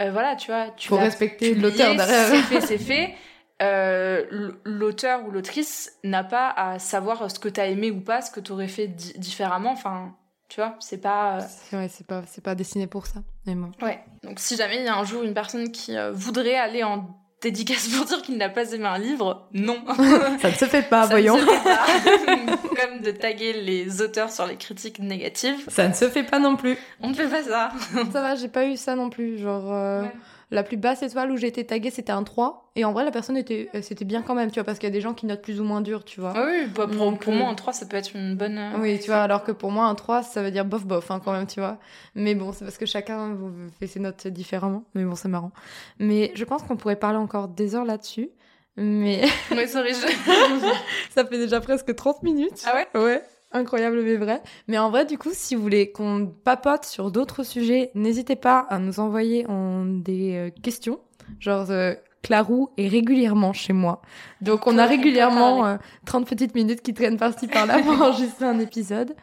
euh 0.00 0.10
voilà, 0.12 0.36
tu 0.36 0.52
vois, 0.52 0.66
tu 0.76 0.88
faut 0.88 0.96
respecter 0.96 1.54
l'auteur 1.54 1.96
derrière. 1.96 2.28
C'est 2.28 2.42
fait, 2.42 2.60
c'est 2.60 2.78
fait. 2.78 3.14
Euh, 3.60 4.52
l'auteur 4.64 5.26
ou 5.26 5.30
l'autrice 5.30 5.92
n'a 6.02 6.24
pas 6.24 6.48
à 6.50 6.78
savoir 6.78 7.30
ce 7.30 7.38
que 7.38 7.48
tu 7.48 7.60
as 7.60 7.66
aimé 7.66 7.90
ou 7.90 8.00
pas, 8.00 8.20
ce 8.20 8.30
que 8.30 8.40
tu 8.40 8.50
aurais 8.52 8.68
fait 8.68 8.88
différemment. 8.88 9.72
Enfin, 9.72 10.16
tu 10.52 10.60
vois, 10.60 10.74
c'est 10.80 10.98
pas. 10.98 11.38
Euh, 11.38 11.78
ouais, 11.78 11.88
c'est 11.88 12.06
pas, 12.06 12.22
c'est 12.26 12.44
pas 12.44 12.54
dessiné 12.54 12.86
pour 12.86 13.06
ça. 13.06 13.20
Ouais. 13.46 14.04
Donc 14.22 14.38
si 14.38 14.54
jamais 14.54 14.76
il 14.76 14.84
y 14.84 14.88
a 14.88 14.94
un 14.94 15.02
jour 15.02 15.22
une 15.22 15.32
personne 15.32 15.72
qui 15.72 15.96
euh, 15.96 16.12
voudrait 16.12 16.56
aller 16.56 16.82
en 16.82 17.08
dédicace 17.40 17.88
pour 17.88 18.04
dire 18.04 18.20
qu'il 18.20 18.36
n'a 18.36 18.50
pas 18.50 18.70
aimé 18.70 18.84
un 18.84 18.98
livre, 18.98 19.48
non. 19.54 19.82
ça 20.42 20.50
ne 20.50 20.54
se 20.54 20.66
fait 20.66 20.82
pas, 20.82 21.06
voyons. 21.06 21.38
Comme 22.26 23.00
de 23.00 23.12
taguer 23.12 23.62
les 23.62 24.02
auteurs 24.02 24.30
sur 24.30 24.44
les 24.44 24.56
critiques 24.56 24.98
négatives. 24.98 25.64
Ça 25.68 25.88
ne 25.88 25.94
se 25.94 26.10
fait 26.10 26.22
pas 26.22 26.38
non 26.38 26.56
plus. 26.56 26.76
On 27.00 27.08
ne 27.08 27.14
fait 27.14 27.28
pas 27.28 27.42
ça. 27.44 27.70
ça 28.12 28.20
va, 28.20 28.34
j'ai 28.34 28.48
pas 28.48 28.66
eu 28.66 28.76
ça 28.76 28.94
non 28.94 29.08
plus. 29.08 29.38
Genre. 29.38 29.72
Euh, 29.72 30.04
la 30.52 30.62
plus 30.62 30.76
basse 30.76 31.02
étoile 31.02 31.32
où 31.32 31.36
j'ai 31.36 31.46
été 31.46 31.64
taguée, 31.64 31.90
c'était 31.90 32.12
un 32.12 32.22
3. 32.22 32.70
Et 32.76 32.84
en 32.84 32.92
vrai, 32.92 33.04
la 33.04 33.10
personne 33.10 33.38
était, 33.38 33.70
euh, 33.74 33.80
c'était 33.82 34.04
bien 34.04 34.20
quand 34.22 34.34
même, 34.34 34.50
tu 34.50 34.54
vois, 34.54 34.64
parce 34.64 34.78
qu'il 34.78 34.86
y 34.86 34.92
a 34.92 34.92
des 34.92 35.00
gens 35.00 35.14
qui 35.14 35.24
notent 35.24 35.40
plus 35.40 35.60
ou 35.60 35.64
moins 35.64 35.80
dur, 35.80 36.04
tu 36.04 36.20
vois. 36.20 36.34
Ah 36.36 36.44
oui, 36.46 36.66
bah, 36.66 36.86
pour, 36.86 37.18
pour, 37.18 37.32
moi, 37.32 37.48
un 37.48 37.54
3, 37.54 37.72
ça 37.72 37.86
peut 37.86 37.96
être 37.96 38.14
une 38.14 38.36
bonne. 38.36 38.58
Euh, 38.58 38.78
oui, 38.78 39.00
tu 39.00 39.06
vois, 39.06 39.22
alors 39.22 39.44
que 39.44 39.50
pour 39.50 39.70
moi, 39.70 39.86
un 39.86 39.94
3, 39.94 40.22
ça 40.22 40.42
veut 40.42 40.50
dire 40.50 40.66
bof 40.66 40.84
bof, 40.84 41.10
hein, 41.10 41.20
quand 41.24 41.32
même, 41.32 41.46
tu 41.46 41.60
vois. 41.60 41.78
Mais 42.14 42.34
bon, 42.34 42.52
c'est 42.52 42.66
parce 42.66 42.76
que 42.76 42.84
chacun 42.84 43.36
fait 43.80 43.86
ses 43.86 43.98
notes 43.98 44.26
différemment. 44.26 44.84
Mais 44.94 45.04
bon, 45.04 45.14
c'est 45.14 45.28
marrant. 45.28 45.52
Mais 45.98 46.32
je 46.34 46.44
pense 46.44 46.62
qu'on 46.62 46.76
pourrait 46.76 46.96
parler 46.96 47.18
encore 47.18 47.48
des 47.48 47.74
heures 47.74 47.86
là-dessus. 47.86 48.28
Mais. 48.76 49.22
Oui, 49.50 49.66
sorry, 49.68 49.94
ça 51.10 51.24
fait 51.24 51.38
déjà 51.38 51.60
presque 51.60 51.94
30 51.94 52.22
minutes. 52.22 52.62
Ah 52.66 52.74
ouais? 52.74 53.00
Ouais. 53.00 53.22
Incroyable 53.52 54.02
mais 54.02 54.16
vrai. 54.16 54.42
Mais 54.68 54.78
en 54.78 54.90
vrai, 54.90 55.04
du 55.04 55.18
coup, 55.18 55.30
si 55.32 55.54
vous 55.54 55.62
voulez 55.62 55.92
qu'on 55.92 56.32
papote 56.44 56.84
sur 56.84 57.10
d'autres 57.10 57.42
sujets, 57.42 57.90
n'hésitez 57.94 58.36
pas 58.36 58.60
à 58.70 58.78
nous 58.78 59.00
envoyer 59.00 59.46
en 59.46 59.84
des 59.84 60.34
euh, 60.34 60.50
questions. 60.62 61.00
Genre, 61.38 61.70
euh, 61.70 61.94
Clarou 62.22 62.70
est 62.78 62.88
régulièrement 62.88 63.52
chez 63.52 63.72
moi. 63.72 64.00
Donc, 64.40 64.66
on 64.66 64.78
a 64.78 64.86
régulièrement 64.86 65.76
30 66.06 66.22
euh, 66.22 66.26
petites 66.26 66.54
minutes 66.54 66.80
qui 66.80 66.94
traînent 66.94 67.18
par-ci 67.18 67.46
par-là 67.46 67.80
pour 67.80 67.92
enregistrer 68.00 68.46
un 68.46 68.58
épisode. 68.58 69.14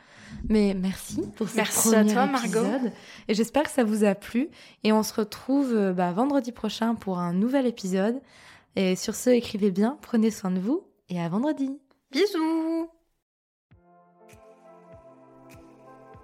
Mais 0.48 0.76
merci 0.76 1.22
pour 1.36 1.50
ce 1.50 1.56
merci 1.58 1.90
premier 1.90 2.12
à 2.12 2.14
toi, 2.14 2.26
Margot. 2.28 2.48
épisode. 2.48 2.92
Et 3.28 3.34
j'espère 3.34 3.64
que 3.64 3.72
ça 3.72 3.84
vous 3.84 4.04
a 4.04 4.16
plu. 4.16 4.50
Et 4.84 4.94
on 4.94 5.02
se 5.02 5.14
retrouve 5.14 5.94
bah, 5.96 6.12
vendredi 6.12 6.52
prochain 6.52 6.94
pour 6.96 7.20
un 7.20 7.34
nouvel 7.34 7.66
épisode. 7.66 8.22
Et 8.76 8.96
sur 8.96 9.16
ce, 9.16 9.32
écrivez 9.32 9.72
bien, 9.72 9.98
prenez 10.02 10.30
soin 10.30 10.52
de 10.52 10.60
vous 10.60 10.84
et 11.10 11.20
à 11.20 11.28
vendredi. 11.30 11.72
Bisous 12.12 12.90